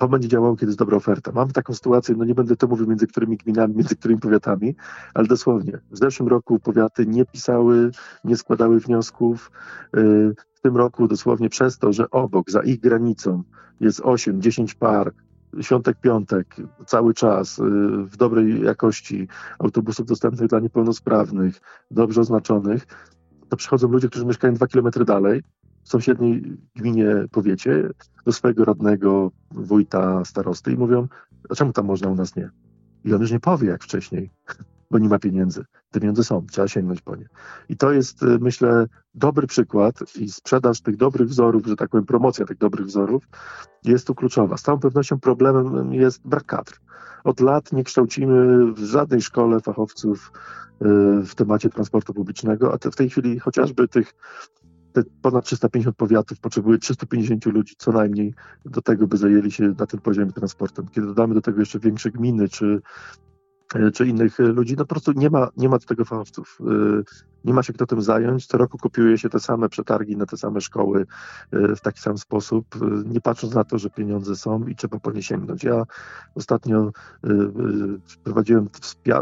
To 0.00 0.08
będzie 0.08 0.28
działało, 0.28 0.56
kiedy 0.56 0.66
jest 0.66 0.78
dobra 0.78 0.96
oferta. 0.96 1.32
Mam 1.32 1.50
taką 1.50 1.74
sytuację, 1.74 2.14
no 2.18 2.24
nie 2.24 2.34
będę 2.34 2.56
to 2.56 2.66
mówił 2.66 2.86
między 2.86 3.06
którymi 3.06 3.36
gminami, 3.36 3.74
między 3.74 3.96
którymi 3.96 4.20
powiatami, 4.20 4.74
ale 5.14 5.26
dosłownie. 5.26 5.78
W 5.90 5.98
zeszłym 5.98 6.28
roku 6.28 6.58
powiaty 6.58 7.06
nie 7.06 7.24
pisały, 7.24 7.90
nie 8.24 8.36
składały 8.36 8.80
wniosków. 8.80 9.50
Y, 9.96 10.34
w 10.54 10.60
tym 10.60 10.76
roku 10.76 11.08
dosłownie 11.08 11.48
przez 11.48 11.78
to, 11.78 11.92
że 11.92 12.10
obok, 12.10 12.50
za 12.50 12.62
ich 12.62 12.80
granicą 12.80 13.42
jest 13.80 14.00
8-10 14.00 14.74
par 14.74 15.12
świątek, 15.60 16.00
piątek, 16.00 16.56
cały 16.86 17.14
czas, 17.14 17.58
y, 17.58 17.62
w 18.04 18.16
dobrej 18.16 18.62
jakości, 18.62 19.28
autobusów 19.58 20.06
dostępnych 20.06 20.48
dla 20.48 20.60
niepełnosprawnych, 20.60 21.60
dobrze 21.90 22.20
oznaczonych, 22.20 22.86
to 23.48 23.56
przychodzą 23.56 23.88
ludzie, 23.88 24.08
którzy 24.08 24.26
mieszkają 24.26 24.54
dwa 24.54 24.66
kilometry 24.66 25.04
dalej, 25.04 25.42
w 25.82 25.88
sąsiedniej 25.88 26.56
gminie, 26.76 27.06
powiecie, 27.30 27.90
do 28.24 28.32
swojego 28.32 28.64
radnego, 28.64 29.30
wójta, 29.50 30.24
starosty 30.24 30.72
i 30.72 30.76
mówią, 30.76 31.08
a 31.50 31.54
czemu 31.54 31.72
tam 31.72 31.86
można, 31.86 32.08
u 32.08 32.14
nas 32.14 32.36
nie? 32.36 32.50
I 33.04 33.14
on 33.14 33.20
już 33.20 33.32
nie 33.32 33.40
powie 33.40 33.68
jak 33.68 33.84
wcześniej 33.84 34.30
bo 34.90 34.98
nie 34.98 35.08
ma 35.08 35.18
pieniędzy. 35.18 35.64
Te 35.90 36.00
pieniądze 36.00 36.24
są, 36.24 36.46
trzeba 36.46 36.68
sięgnąć 36.68 37.00
po 37.00 37.16
nie. 37.16 37.28
I 37.68 37.76
to 37.76 37.92
jest, 37.92 38.22
y, 38.22 38.38
myślę, 38.40 38.86
dobry 39.14 39.46
przykład 39.46 40.16
i 40.16 40.28
sprzedaż 40.28 40.80
tych 40.80 40.96
dobrych 40.96 41.28
wzorów, 41.28 41.66
że 41.66 41.76
tak 41.76 41.90
powiem, 41.90 42.06
promocja 42.06 42.46
tych 42.46 42.58
dobrych 42.58 42.86
wzorów 42.86 43.28
jest 43.84 44.06
tu 44.06 44.14
kluczowa. 44.14 44.56
Z 44.56 44.62
całą 44.62 44.78
pewnością 44.78 45.20
problemem 45.20 45.94
jest 45.94 46.28
brak 46.28 46.44
kadr. 46.44 46.72
Od 47.24 47.40
lat 47.40 47.72
nie 47.72 47.84
kształcimy 47.84 48.72
w 48.72 48.78
żadnej 48.78 49.20
szkole 49.20 49.60
fachowców 49.60 50.32
y, 50.82 50.84
w 51.26 51.34
temacie 51.34 51.70
transportu 51.70 52.14
publicznego, 52.14 52.74
a 52.74 52.90
w 52.90 52.96
tej 52.96 53.10
chwili 53.10 53.38
chociażby 53.38 53.88
tych 53.88 54.14
te 54.92 55.02
ponad 55.22 55.44
350 55.44 55.96
powiatów 55.96 56.40
potrzebuje 56.40 56.78
350 56.78 57.46
ludzi 57.46 57.74
co 57.78 57.92
najmniej 57.92 58.34
do 58.64 58.82
tego, 58.82 59.06
by 59.06 59.16
zajęli 59.16 59.50
się 59.50 59.74
na 59.78 59.86
tym 59.86 60.00
poziomie 60.00 60.32
transportem. 60.32 60.88
Kiedy 60.88 61.06
dodamy 61.06 61.34
do 61.34 61.40
tego 61.40 61.60
jeszcze 61.60 61.78
większe 61.78 62.10
gminy, 62.10 62.48
czy 62.48 62.80
E, 63.74 63.90
czy 63.90 64.06
innych 64.06 64.38
ludzi, 64.38 64.74
no 64.78 64.84
po 64.84 64.94
prostu 64.94 65.12
nie 65.12 65.30
ma, 65.30 65.48
nie 65.56 65.68
ma 65.68 65.78
do 65.78 65.86
tego 65.86 66.04
fachowców. 66.04 66.58
E, 66.60 66.64
nie 67.44 67.54
ma 67.54 67.62
się 67.62 67.72
kto 67.72 67.86
tym 67.86 68.02
zająć. 68.02 68.46
Co 68.46 68.58
roku 68.58 68.78
kopiuje 68.78 69.18
się 69.18 69.28
te 69.28 69.40
same 69.40 69.68
przetargi 69.68 70.16
na 70.16 70.26
te 70.26 70.36
same 70.36 70.60
szkoły 70.60 71.06
e, 71.52 71.76
w 71.76 71.80
taki 71.80 72.00
sam 72.00 72.18
sposób, 72.18 72.66
nie 73.06 73.20
patrząc 73.20 73.54
na 73.54 73.64
to, 73.64 73.78
że 73.78 73.90
pieniądze 73.90 74.36
są 74.36 74.66
i 74.66 74.76
trzeba 74.76 74.98
po 74.98 75.12
nie 75.12 75.22
sięgnąć. 75.22 75.64
Ja 75.64 75.84
ostatnio 76.34 76.92
prowadziłem 78.24 78.68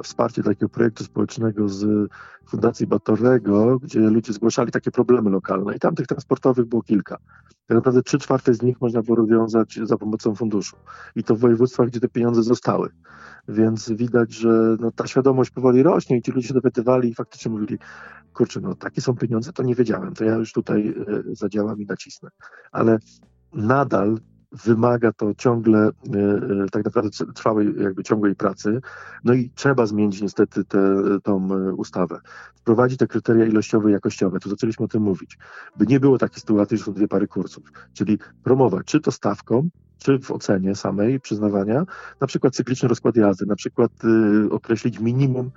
wsparcie 0.02 0.42
takiego 0.42 0.68
projektu 0.68 1.04
społecznego 1.04 1.68
z 1.68 2.11
Fundacji 2.48 2.87
Batorego, 2.87 3.78
gdzie 3.78 4.00
ludzie 4.00 4.32
zgłaszali 4.32 4.72
takie 4.72 4.90
problemy 4.90 5.30
lokalne 5.30 5.76
i 5.76 5.78
tam 5.78 5.94
tych 5.94 6.06
transportowych 6.06 6.66
było 6.66 6.82
kilka. 6.82 7.16
Tak 7.66 7.74
naprawdę 7.74 8.02
trzy 8.02 8.18
czwarte 8.18 8.54
z 8.54 8.62
nich 8.62 8.80
można 8.80 9.02
było 9.02 9.16
rozwiązać 9.16 9.80
za 9.82 9.96
pomocą 9.96 10.34
funduszu. 10.34 10.76
I 11.16 11.24
to 11.24 11.37
w 11.37 11.38
województwach, 11.38 11.88
gdzie 11.88 12.00
te 12.00 12.08
pieniądze 12.08 12.42
zostały. 12.42 12.88
Więc 13.48 13.92
widać, 13.92 14.32
że 14.32 14.76
no, 14.80 14.90
ta 14.90 15.06
świadomość 15.06 15.50
powoli 15.50 15.82
rośnie 15.82 16.16
i 16.16 16.22
ci 16.22 16.32
ludzie 16.32 16.48
się 16.48 16.54
dowiadywali 16.54 17.08
i 17.08 17.14
faktycznie 17.14 17.50
mówili, 17.50 17.78
kurczę, 18.32 18.61
no 18.61 18.74
takie 18.74 19.00
są 19.00 19.16
pieniądze, 19.16 19.52
to 19.52 19.62
nie 19.62 19.74
wiedziałem, 19.74 20.14
to 20.14 20.24
ja 20.24 20.34
już 20.34 20.52
tutaj 20.52 20.88
e, 20.88 21.22
zadziałam 21.34 21.80
i 21.80 21.87
nacisnę. 21.87 22.28
Ale 22.72 22.98
nadal 23.52 24.18
wymaga 24.52 25.12
to 25.12 25.34
ciągle 25.34 25.78
e, 25.78 25.90
e, 26.64 26.68
tak 26.72 26.84
naprawdę 26.84 27.11
trwałej, 27.34 27.74
jakby 27.78 28.04
ciągłej 28.04 28.34
pracy. 28.34 28.80
No 29.24 29.34
i 29.34 29.50
trzeba 29.54 29.87
zmienić 29.87 30.20
niestety 30.20 30.64
tę 30.64 31.02
tą 31.22 31.48
ustawę. 31.72 32.20
Wprowadzić 32.54 32.98
te 32.98 33.06
kryteria 33.06 33.46
ilościowe 33.46 33.90
i 33.90 33.92
jakościowe. 33.92 34.40
Tu 34.40 34.50
zaczęliśmy 34.50 34.84
o 34.84 34.88
tym 34.88 35.02
mówić. 35.02 35.38
By 35.76 35.87
nie 35.87 36.00
było 36.00 36.18
takiej 36.18 36.40
sytuacji, 36.40 36.78
że 36.78 36.84
są 36.84 36.92
dwie 36.92 37.08
pary 37.08 37.28
kursów. 37.28 37.64
Czyli 37.92 38.18
promować 38.42 38.87
czy 38.87 39.00
to 39.00 39.12
stawką, 39.12 39.68
czy 39.98 40.18
w 40.18 40.30
ocenie 40.30 40.74
samej 40.74 41.20
przyznawania, 41.20 41.84
na 42.20 42.26
przykład 42.26 42.54
cykliczny 42.54 42.88
rozkład 42.88 43.16
jazdy, 43.16 43.46
na 43.46 43.56
przykład 43.56 43.92
y, 44.04 44.50
określić 44.50 45.00
minimum 45.00 45.50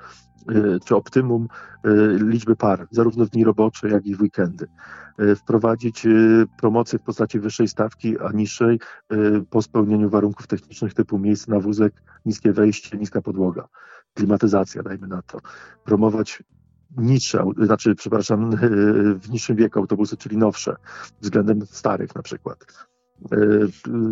czy 0.86 0.96
optymum 0.96 1.48
y, 1.86 1.90
liczby 2.20 2.56
par, 2.56 2.88
zarówno 2.92 3.26
w 3.26 3.30
dni 3.30 3.44
robocze, 3.44 3.90
jak 3.90 4.06
i 4.06 4.16
w 4.16 4.22
weekendy. 4.22 4.68
Y, 5.22 5.36
wprowadzić 5.36 6.08
promocję 6.60 7.00
w 7.00 7.04
postaci 7.04 7.40
wyższej 7.40 7.68
stawki, 7.68 8.20
a 8.20 8.32
niższej 8.32 8.80
po 9.50 9.62
spełnieniu 9.62 10.10
warunków 10.10 10.48
technicznych 10.48 10.94
typu 10.94 11.20
miejsce 11.20 11.52
na 11.52 11.60
wózek, 11.60 11.94
niskie 12.26 12.54
wejście, 12.54 12.98
niska 12.98 13.22
podłoga, 13.22 13.68
klimatyzacja, 14.14 14.84
dajmy 14.84 15.08
na 15.08 15.22
to. 15.22 15.40
Promować 15.84 16.44
niższe, 16.98 17.46
znaczy, 17.58 17.96
przepraszam, 17.96 18.52
w 19.22 19.30
niższym 19.30 19.56
wieku 19.56 19.80
autobusy, 19.80 20.18
czyli 20.18 20.38
nowsze, 20.38 20.76
względem 21.22 21.66
starych 21.66 22.16
na 22.16 22.22
przykład 22.22 22.66
E, 22.66 22.91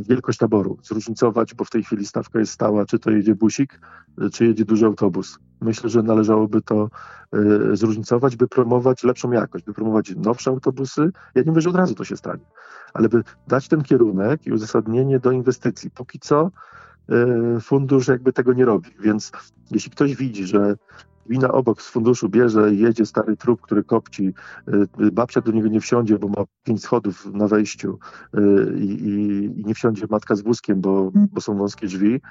wielkość 0.02 0.38
taboru, 0.38 0.78
zróżnicować, 0.84 1.54
bo 1.54 1.66
w 1.66 1.70
tej 1.70 1.84
chwili 1.84 2.06
stawka 2.06 2.40
jest 2.40 2.52
stała, 2.52 2.86
czy 2.86 3.00
to 3.00 3.12
jedzie 3.12 3.36
busik, 3.36 3.80
e, 4.22 4.30
czy 4.30 4.46
jedzie 4.46 4.66
duży 4.66 4.86
autobus. 4.86 5.40
Myślę, 5.62 5.90
że 5.90 6.04
należałoby 6.04 6.62
to 6.62 6.90
e, 7.34 7.76
zróżnicować, 7.76 8.36
by 8.36 8.48
promować 8.48 9.04
lepszą 9.04 9.32
jakość, 9.32 9.66
by 9.66 9.74
promować 9.74 10.16
nowsze 10.16 10.50
autobusy. 10.50 11.12
Ja 11.36 11.42
nie 11.42 11.52
mówię, 11.52 11.62
że 11.62 11.70
od 11.70 11.76
razu 11.76 11.96
to 11.96 12.04
się 12.04 12.18
stanie, 12.18 12.44
ale 12.94 13.10
by 13.10 13.24
dać 13.48 13.68
ten 13.68 13.82
kierunek 13.82 14.48
i 14.48 14.52
uzasadnienie 14.52 15.20
do 15.20 15.32
inwestycji. 15.32 15.92
Póki 15.92 16.20
co 16.20 16.52
fundusz 17.62 18.08
jakby 18.08 18.34
tego 18.34 18.54
nie 18.54 18.66
robi, 18.66 18.90
więc 19.00 19.32
jeśli 19.72 19.92
ktoś 19.92 20.16
widzi, 20.16 20.46
że 20.46 20.76
Wina 21.30 21.52
obok 21.52 21.82
z 21.82 21.90
funduszu 21.90 22.30
bierze, 22.30 22.76
jedzie 22.76 23.06
stary 23.06 23.38
trup, 23.38 23.62
który 23.62 23.84
kopci, 23.84 24.34
y, 25.02 25.12
babcia 25.12 25.42
do 25.42 25.52
niego 25.52 25.68
nie 25.68 25.82
wsiądzie, 25.82 26.20
bo 26.20 26.28
ma 26.28 26.44
pięć 26.64 26.84
schodów 26.84 27.34
na 27.34 27.48
wejściu 27.48 28.00
y, 28.38 28.80
i, 28.80 28.86
i, 28.86 29.46
i 29.62 29.66
nie 29.66 29.74
wsiądzie 29.74 30.06
matka 30.10 30.36
z 30.36 30.42
wózkiem, 30.42 30.82
bo, 30.82 31.12
bo 31.14 31.42
są 31.42 31.58
wąskie 31.58 31.88
drzwi, 31.88 32.22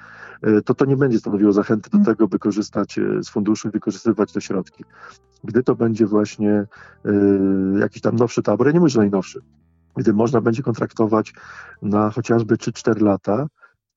y, 0.47 0.61
to 0.61 0.73
to 0.73 0.85
nie 0.85 0.97
będzie 0.97 1.19
stanowiło 1.19 1.51
zachęty 1.51 1.89
do 1.89 2.05
tego, 2.05 2.27
by 2.27 2.39
korzystać 2.39 2.99
z 3.21 3.29
funduszu 3.29 3.67
i 3.67 3.71
wykorzystywać 3.71 4.33
te 4.33 4.41
środki. 4.41 4.83
Gdy 5.43 5.63
to 5.63 5.75
będzie 5.75 6.05
właśnie 6.05 6.65
jakiś 7.79 8.01
tam 8.01 8.15
nowszy 8.15 8.43
tabor, 8.43 8.67
ja 8.67 8.73
nie 8.73 8.79
mówię, 8.79 8.89
że 8.89 8.99
najnowszy, 8.99 9.41
gdy 9.95 10.13
można 10.13 10.41
będzie 10.41 10.63
kontraktować 10.63 11.33
na 11.81 12.09
chociażby 12.09 12.55
3-4 12.55 13.01
lata, 13.01 13.47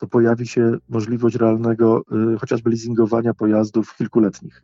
to 0.03 0.07
pojawi 0.09 0.47
się 0.47 0.77
możliwość 0.89 1.37
realnego 1.37 2.03
y, 2.35 2.39
chociażby 2.39 2.71
leasingowania 2.71 3.35
pojazdów 3.35 3.97
kilkuletnich, 3.97 4.63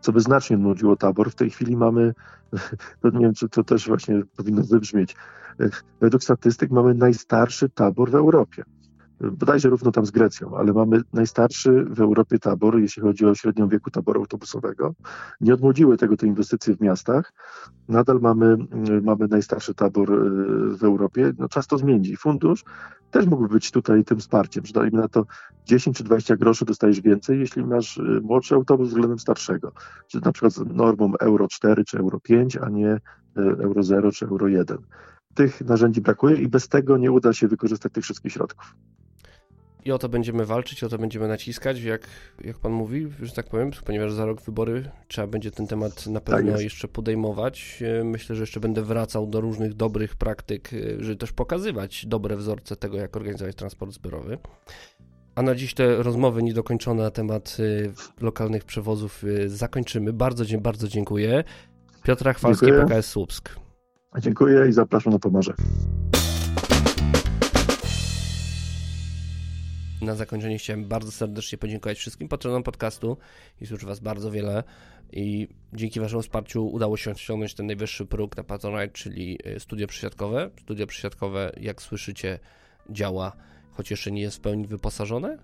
co 0.00 0.12
by 0.12 0.20
znacznie 0.20 0.56
nudziło 0.56 0.96
tabor. 0.96 1.30
W 1.30 1.34
tej 1.34 1.50
chwili 1.50 1.76
mamy, 1.76 2.14
nie 3.04 3.20
wiem, 3.20 3.34
czy 3.34 3.48
to 3.48 3.64
też 3.64 3.88
właśnie 3.88 4.22
powinno 4.36 4.62
wybrzmieć, 4.62 5.16
y, 5.60 5.70
według 6.00 6.22
statystyk 6.22 6.70
mamy 6.70 6.94
najstarszy 6.94 7.68
tabor 7.68 8.10
w 8.10 8.14
Europie 8.14 8.64
bodajże 9.20 9.68
równo 9.68 9.92
tam 9.92 10.06
z 10.06 10.10
Grecją, 10.10 10.56
ale 10.56 10.72
mamy 10.72 11.02
najstarszy 11.12 11.84
w 11.90 12.00
Europie 12.00 12.38
tabor, 12.38 12.80
jeśli 12.80 13.02
chodzi 13.02 13.26
o 13.26 13.34
średnią 13.34 13.68
wieku 13.68 13.90
taboru 13.90 14.20
autobusowego. 14.20 14.94
Nie 15.40 15.54
odmłodziły 15.54 15.96
tego 15.96 16.16
te 16.16 16.26
inwestycje 16.26 16.76
w 16.76 16.80
miastach. 16.80 17.32
Nadal 17.88 18.20
mamy, 18.20 18.56
mamy 19.02 19.28
najstarszy 19.28 19.74
tabor 19.74 20.12
y, 20.12 20.76
w 20.76 20.84
Europie. 20.84 21.32
No, 21.38 21.48
czas 21.48 21.66
to 21.66 21.78
zmienić. 21.78 22.18
Fundusz 22.18 22.64
też 23.10 23.26
mógłby 23.26 23.48
być 23.48 23.70
tutaj 23.70 24.04
tym 24.04 24.18
wsparciem, 24.18 24.66
że 24.66 24.72
dajmy 24.72 24.98
na 24.98 25.08
to 25.08 25.26
10 25.64 25.96
czy 25.96 26.04
20 26.04 26.36
groszy 26.36 26.64
dostajesz 26.64 27.00
więcej, 27.00 27.38
jeśli 27.38 27.64
masz 27.64 27.96
y, 27.96 28.20
młodszy 28.22 28.54
autobus 28.54 28.88
względem 28.88 29.18
starszego. 29.18 29.72
Czy 30.06 30.20
na 30.24 30.32
przykład 30.32 30.52
z 30.52 30.64
normą 30.66 31.12
Euro 31.20 31.48
4 31.48 31.84
czy 31.84 31.98
Euro 31.98 32.20
5, 32.20 32.56
a 32.56 32.68
nie 32.68 32.92
y, 32.94 33.00
Euro 33.36 33.82
0 33.82 34.12
czy 34.12 34.26
Euro 34.26 34.48
1 34.48 34.78
tych 35.38 35.60
narzędzi 35.60 36.00
brakuje 36.00 36.36
i 36.36 36.48
bez 36.48 36.68
tego 36.68 36.96
nie 36.96 37.12
uda 37.12 37.32
się 37.32 37.48
wykorzystać 37.48 37.92
tych 37.92 38.04
wszystkich 38.04 38.32
środków. 38.32 38.74
I 39.88 39.92
o 39.92 39.98
to 39.98 40.08
będziemy 40.08 40.46
walczyć, 40.46 40.84
o 40.84 40.88
to 40.88 40.98
będziemy 40.98 41.28
naciskać, 41.28 41.80
jak, 41.80 42.06
jak 42.44 42.58
pan 42.58 42.72
mówi, 42.72 43.08
że 43.22 43.32
tak 43.32 43.46
powiem, 43.46 43.70
ponieważ 43.84 44.12
za 44.12 44.26
rok 44.26 44.42
wybory 44.42 44.90
trzeba 45.08 45.26
będzie 45.26 45.50
ten 45.50 45.66
temat 45.66 46.06
na 46.06 46.20
pewno 46.20 46.52
tak 46.52 46.60
jeszcze 46.60 46.88
podejmować. 46.88 47.82
E, 48.00 48.04
myślę, 48.04 48.36
że 48.36 48.42
jeszcze 48.42 48.60
będę 48.60 48.82
wracał 48.82 49.26
do 49.26 49.40
różnych 49.40 49.74
dobrych 49.74 50.16
praktyk, 50.16 50.70
e, 50.72 50.76
żeby 51.04 51.16
też 51.16 51.32
pokazywać 51.32 52.06
dobre 52.06 52.36
wzorce 52.36 52.76
tego, 52.76 52.96
jak 52.96 53.16
organizować 53.16 53.56
transport 53.56 53.92
zbiorowy. 53.92 54.38
A 55.34 55.42
na 55.42 55.54
dziś 55.54 55.74
te 55.74 56.02
rozmowy 56.02 56.42
niedokończone 56.42 57.02
na 57.02 57.10
temat 57.10 57.56
e, 57.60 58.24
lokalnych 58.24 58.64
przewozów 58.64 59.22
zakończymy. 59.46 60.12
Bardzo, 60.12 60.44
bardzo 60.60 60.88
dziękuję. 60.88 61.44
Piotr 62.02 62.34
Chwalski, 62.34 62.66
PKS 62.66 63.06
Słupsk. 63.06 63.56
Dziękuję 64.18 64.68
i 64.68 64.72
zapraszam 64.72 65.12
na 65.12 65.18
Pomorze. 65.18 65.54
Na 70.02 70.14
zakończenie 70.14 70.58
chciałem 70.58 70.84
bardzo 70.84 71.12
serdecznie 71.12 71.58
podziękować 71.58 71.98
wszystkim 71.98 72.28
patronom 72.28 72.62
podcastu. 72.62 73.16
Jest 73.60 73.72
już 73.72 73.84
Was 73.84 74.00
bardzo 74.00 74.30
wiele 74.30 74.64
i 75.12 75.48
dzięki 75.72 76.00
Waszemu 76.00 76.22
wsparciu 76.22 76.66
udało 76.66 76.96
się 76.96 77.10
osiągnąć 77.10 77.54
ten 77.54 77.66
najwyższy 77.66 78.06
próg 78.06 78.36
na 78.36 78.44
Patronite, 78.44 78.88
czyli 78.88 79.38
y, 79.46 79.60
studio 79.60 79.86
przesiadkowe. 79.86 80.50
Studio 80.60 80.86
przesiadkowe, 80.86 81.52
jak 81.60 81.82
słyszycie, 81.82 82.38
działa, 82.90 83.32
choć 83.70 83.90
jeszcze 83.90 84.10
nie 84.10 84.22
jest 84.22 84.36
w 84.36 84.40
pełni 84.40 84.66
wyposażone. 84.66 85.38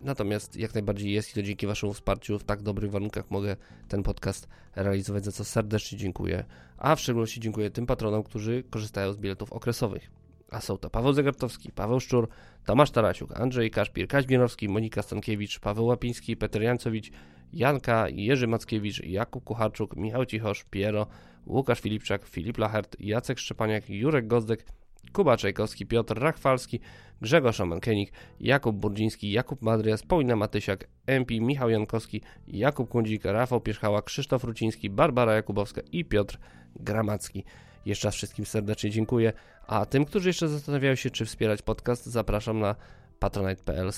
Natomiast 0.00 0.56
jak 0.56 0.74
najbardziej 0.74 1.12
jest 1.12 1.30
i 1.30 1.34
to 1.34 1.42
dzięki 1.42 1.66
Waszemu 1.66 1.92
wsparciu 1.92 2.38
w 2.38 2.44
tak 2.44 2.62
dobrych 2.62 2.90
warunkach 2.90 3.30
mogę 3.30 3.56
ten 3.88 4.02
podcast 4.02 4.48
realizować, 4.76 5.24
za 5.24 5.32
co 5.32 5.44
serdecznie 5.44 5.98
dziękuję. 5.98 6.44
A 6.78 6.96
w 6.96 7.00
szczególności 7.00 7.40
dziękuję 7.40 7.70
tym 7.70 7.86
patronom, 7.86 8.22
którzy 8.22 8.64
korzystają 8.70 9.12
z 9.12 9.16
biletów 9.16 9.52
okresowych 9.52 10.21
a 10.52 10.60
są 10.60 10.78
to 10.78 10.90
Paweł 10.90 11.12
Zagartowski, 11.12 11.72
Paweł 11.72 12.00
Szczur, 12.00 12.28
Tomasz 12.64 12.90
Tarasiuk, 12.90 13.40
Andrzej 13.40 13.70
Kaszpir, 13.70 14.08
Kaźbierowski, 14.08 14.68
Monika 14.68 15.02
Stankiewicz, 15.02 15.60
Paweł 15.60 15.86
Łapiński, 15.86 16.36
Peter 16.36 16.62
Jancowicz, 16.62 17.10
Janka, 17.52 18.08
Jerzy 18.08 18.46
Mackiewicz, 18.46 19.04
Jakub 19.04 19.44
Kucharczuk, 19.44 19.96
Michał 19.96 20.26
Cichosz, 20.26 20.64
Piero, 20.64 21.06
Łukasz 21.46 21.80
Filipczak, 21.80 22.24
Filip 22.24 22.58
Lachert, 22.58 22.96
Jacek 23.00 23.38
Szczepaniak, 23.38 23.90
Jurek 23.90 24.26
Gozdek, 24.26 24.64
Kuba 25.12 25.36
Czajkowski, 25.36 25.86
Piotr 25.86 26.18
Rachwalski, 26.18 26.80
Grzegorz 27.20 27.60
Omankenik, 27.60 28.12
Jakub 28.40 28.76
Burdziński, 28.76 29.32
Jakub 29.32 29.62
Madrias, 29.62 30.02
Paulina 30.02 30.36
Matysiak, 30.36 30.88
MP, 31.06 31.40
Michał 31.40 31.70
Jankowski, 31.70 32.20
Jakub 32.46 32.88
Kundzik, 32.88 33.24
Rafał 33.24 33.60
Pierzchała, 33.60 34.02
Krzysztof 34.02 34.44
Ruciński, 34.44 34.90
Barbara 34.90 35.34
Jakubowska 35.34 35.80
i 35.92 36.04
Piotr 36.04 36.38
Gramacki. 36.76 37.44
Jeszcze 37.86 38.08
raz 38.08 38.14
wszystkim 38.14 38.46
serdecznie 38.46 38.90
dziękuję, 38.90 39.32
a 39.66 39.86
tym, 39.86 40.04
którzy 40.04 40.28
jeszcze 40.28 40.48
zastanawiają 40.48 40.94
się, 40.94 41.10
czy 41.10 41.24
wspierać 41.24 41.62
podcast, 41.62 42.06
zapraszam 42.06 42.60
na 42.60 42.76
patronite.pl 43.18 43.90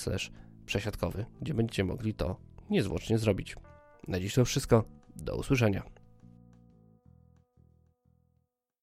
przesiadkowy, 0.65 1.25
gdzie 1.41 1.53
będziecie 1.53 1.83
mogli 1.83 2.13
to 2.13 2.35
niezwłocznie 2.69 3.17
zrobić. 3.17 3.55
Na 4.07 4.19
dziś 4.19 4.33
to 4.33 4.45
wszystko. 4.45 4.83
Do 5.15 5.35
usłyszenia. 5.35 5.94